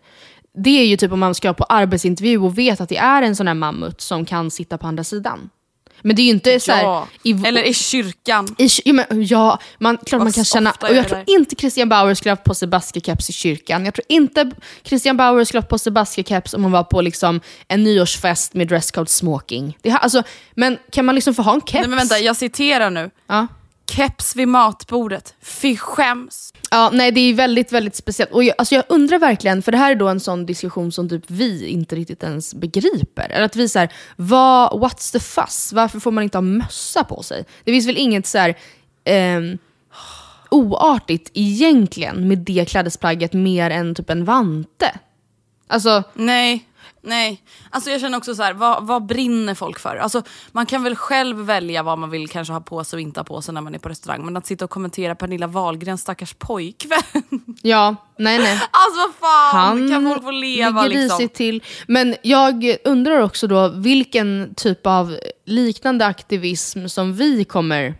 [0.54, 3.36] Det är ju typ om man ska på arbetsintervju och vet att det är en
[3.36, 5.50] sån här mammut som kan sitta på andra sidan.
[6.02, 7.08] Men det är ju inte så här, Ja.
[7.22, 8.54] i, Eller i kyrkan.
[8.58, 10.70] i, ja, men, ja, man, klart man kan känna...
[10.70, 13.84] Och jag tror inte Christian Bauer skulle ha haft på sig baskekeps i kyrkan.
[13.84, 14.50] Jag tror inte
[14.82, 18.54] Christian Bauer skulle ha haft på sig baskekeps om hon var på liksom, en nyårsfest
[18.54, 19.78] med dresscode smoking.
[19.82, 20.22] Det, alltså,
[20.54, 21.72] men kan man liksom få ha en keps?
[21.72, 23.10] Nej men vänta, jag citerar nu.
[23.26, 23.46] Ja.
[23.90, 25.34] Keps vid matbordet.
[25.40, 26.52] Fy skäms.
[26.70, 28.32] Ja, nej det är väldigt, väldigt speciellt.
[28.32, 31.08] Och jag, alltså jag undrar verkligen, för det här är då en sån diskussion som
[31.08, 33.28] typ vi inte riktigt ens begriper.
[33.30, 35.72] Eller att vi såhär, vad, what's the fuss?
[35.72, 37.44] Varför får man inte ha mössa på sig?
[37.64, 38.54] Det finns väl inget så här
[39.04, 39.58] ehm,
[40.50, 44.98] oartigt egentligen med det klädesplagget mer än typ en vante?
[45.66, 46.66] Alltså, Nej,
[47.02, 47.42] nej.
[47.70, 49.96] Alltså jag känner också så här, vad, vad brinner folk för?
[49.96, 50.22] Alltså
[50.52, 53.24] man kan väl själv välja vad man vill kanske ha på sig och inte ha
[53.24, 54.24] på sig när man är på restaurang.
[54.24, 57.02] Men att sitta och kommentera Pernilla Wahlgrens stackars pojkvän.
[57.62, 58.60] ja, nej nej.
[58.70, 61.28] alltså vad fan, Han kan folk få leva ligger liksom?
[61.28, 61.62] till.
[61.86, 67.94] Men jag undrar också då vilken typ av liknande aktivism som vi kommer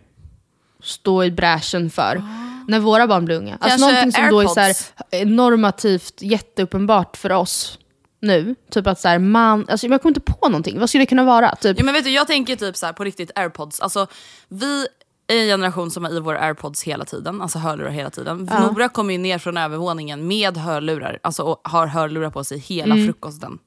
[0.83, 2.23] stå i bräschen för
[2.67, 3.57] när våra barn blir unga.
[3.61, 4.75] Alltså någonting som då är så här,
[5.11, 5.35] AirPods.
[5.35, 7.77] normativt jätteuppenbart för oss
[8.21, 8.55] nu.
[8.71, 10.79] Typ att så här, man, alltså jag kommer inte på någonting.
[10.79, 11.55] Vad skulle det kunna vara?
[11.55, 13.79] Typ, Ja, men vet du, jag tänker typ så här på riktigt airpods.
[13.79, 14.07] Alltså,
[14.49, 14.87] vi
[15.27, 18.49] en generation som är i våra airpods hela tiden, alltså hörlurar hela tiden.
[18.61, 22.95] Nora kommer ju ner från övervåningen med hörlurar, alltså och har hörlurar på sig hela
[22.95, 23.59] frukosten.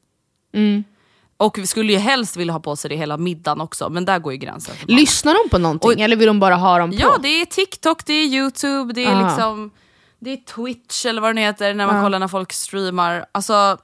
[1.36, 4.18] Och vi skulle ju helst vilja ha på sig det hela middagen också, men där
[4.18, 4.74] går ju gränsen.
[4.86, 6.96] Lyssnar de på någonting Och- eller vill de bara ha dem på?
[7.00, 9.26] Ja, det är TikTok, det är YouTube, det är Ah.
[9.28, 9.70] liksom
[10.18, 13.26] det är Twitch eller vad det nu heter när man kollar när folk streamar.
[13.32, 13.78] Alltså,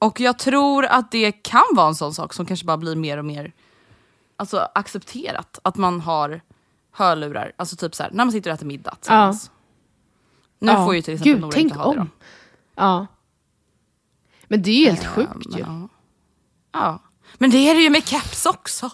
[0.00, 3.18] och jag tror att det kan vara en sån sak som kanske bara blir mer
[3.18, 3.52] och mer
[4.36, 5.58] alltså, accepterat.
[5.62, 6.40] Att man har
[6.92, 9.50] hörlurar, alltså typ så här, när man sitter och äter middag tillsammans.
[10.58, 10.84] Nu Ja.
[10.84, 12.02] får ju till exempel Gud, Nora tänk inte ha det då.
[12.02, 12.10] om.
[12.74, 13.06] Ja.
[14.48, 15.60] Men det är ju helt Eh, sjukt ju.
[15.60, 15.88] ja.
[16.72, 16.98] ja.
[17.38, 18.90] Men det är det ju med caps också.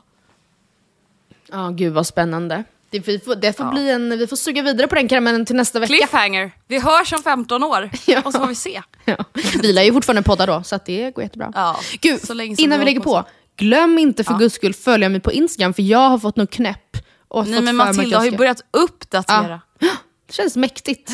[1.50, 2.64] Ja, gud vad spännande.
[2.98, 5.56] Det, vi får, det får bli en, vi får suga vidare på den karamellen till
[5.56, 5.94] nästa vecka.
[5.94, 8.22] Cliffhanger, vi hörs om 15 år Ja.
[8.24, 8.82] och så får vi se.
[9.04, 9.16] Ja.
[9.62, 11.52] Vi lär ju fortfarande podda då, så det går jättebra.
[11.54, 12.20] Ja, Gud,
[12.58, 15.82] innan vi lägger håller på, glöm inte för guds skull följa mig på Instagram, för
[15.82, 16.96] jag har fått något knäpp.
[17.28, 19.60] Och Nej men Matilda jag har ju börjat uppdatera.
[20.26, 21.12] Det känns mäktigt.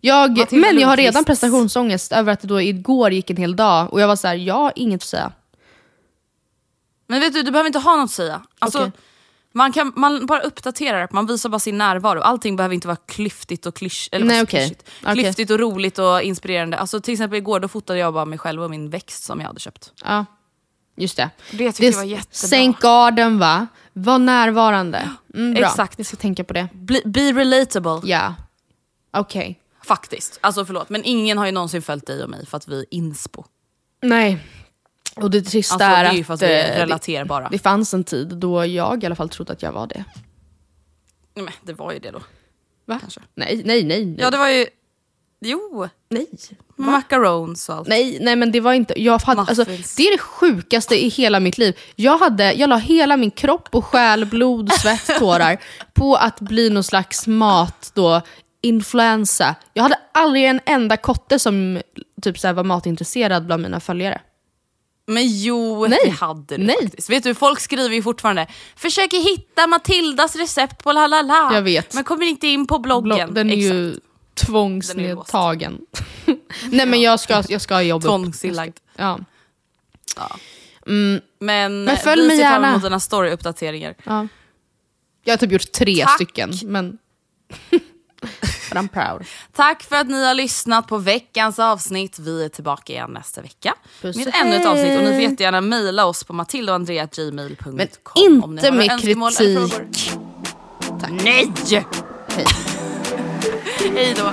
[0.00, 3.56] Jag, Matilda men jag har redan prestationsångest över att det då igår gick en hel
[3.56, 5.32] dag och jag var så här, jag har inget att säga.
[7.06, 8.42] Men vet du, du behöver inte ha något att säga.
[8.58, 8.92] Alltså, Okej.
[9.56, 12.20] Man, kan, man bara uppdaterar, man visar bara sin närvaro.
[12.20, 14.60] Allting behöver inte vara klyftigt och klysch, eller Nej, okej.
[14.60, 14.90] klyschigt.
[15.12, 16.78] Klyftigt och roligt och inspirerande.
[16.78, 19.46] Alltså, till exempel igår då fotade jag bara mig själv och min växt som jag
[19.46, 19.92] hade köpt.
[20.04, 20.24] Ja,
[20.96, 21.30] just det.
[21.50, 22.48] Det tycker jag var jättebra.
[22.48, 23.66] Sänk garden va?
[23.92, 25.10] Var närvarande.
[25.34, 25.66] Mm, bra.
[25.66, 25.98] Exakt.
[25.98, 26.68] Jag ska tänka på det.
[26.72, 28.00] Be, be relatable.
[28.04, 28.34] Ja.
[29.12, 29.60] Okej.
[29.84, 30.38] Faktiskt.
[30.40, 32.86] Alltså förlåt, men ingen har ju någonsin följt dig och mig för att vi är
[32.90, 33.44] inspo.
[34.02, 34.38] Nej.
[35.16, 37.44] Och det trista Alltså, det är är ju att för att vi är eh, relaterbara.
[37.44, 40.04] Det, det fanns en tid då jag i alla fall trodde att jag var det.
[41.34, 42.20] Nej, det var ju det då.
[42.84, 42.98] Va?
[43.00, 43.20] Kanske.
[43.34, 44.06] Nej, nej, nej.
[44.06, 44.16] nej.
[44.18, 44.66] Ja det var ju...
[45.40, 46.26] Jo, nej.
[46.76, 47.88] macarons och allt.
[47.88, 51.40] Nej, nej men det var inte, jag hade, alltså, det är det sjukaste i hela
[51.40, 51.78] mitt liv.
[51.94, 55.58] Jag, hade, jag la hela min kropp och själ, blod, svett, tårar
[55.94, 58.20] på att bli någon slags mat då,
[58.62, 59.54] influensa.
[59.72, 61.80] Jag hade aldrig en enda kotte som
[62.22, 64.20] typ så var matintresserad bland mina följare.
[65.08, 65.98] Men jo, Nej.
[66.04, 66.76] det hade du Nej.
[66.82, 67.10] faktiskt.
[67.10, 68.46] Vet du, folk skriver ju fortfarande
[68.76, 71.50] “försöker hitta Matildas recept på la la la”.
[71.54, 71.94] Jag vet.
[71.94, 73.28] Men kommer inte in på bloggen.
[73.28, 73.74] Blå- Den är Exakt.
[73.74, 74.00] ju
[74.34, 75.78] tvångsnedtagen.
[76.70, 78.02] nej men jag ska, jag ska jobba.
[78.06, 78.76] Tvångsinlagd.
[78.96, 79.18] Ja.
[80.86, 81.20] Men,
[81.84, 83.94] Men följ vi mig ser fram emot dina story-uppdateringar.
[84.04, 84.28] Ja.
[85.24, 86.14] Jag har typ gjort tre Tack.
[86.14, 86.98] stycken, men...
[88.68, 89.26] But I'm proud.
[89.52, 92.18] Tack för att ni har lyssnat på veckans avsnitt.
[92.18, 94.98] Vi är tillbaka igen nästa vecka Puss med ännu ett avsnitt.
[94.98, 100.12] Och ni får jättegärna mejla oss på matildaandrea.gmail.com Men om inte har med kritik.
[101.10, 101.52] Nej!
[102.28, 102.46] Hej.
[103.94, 104.32] Hej då.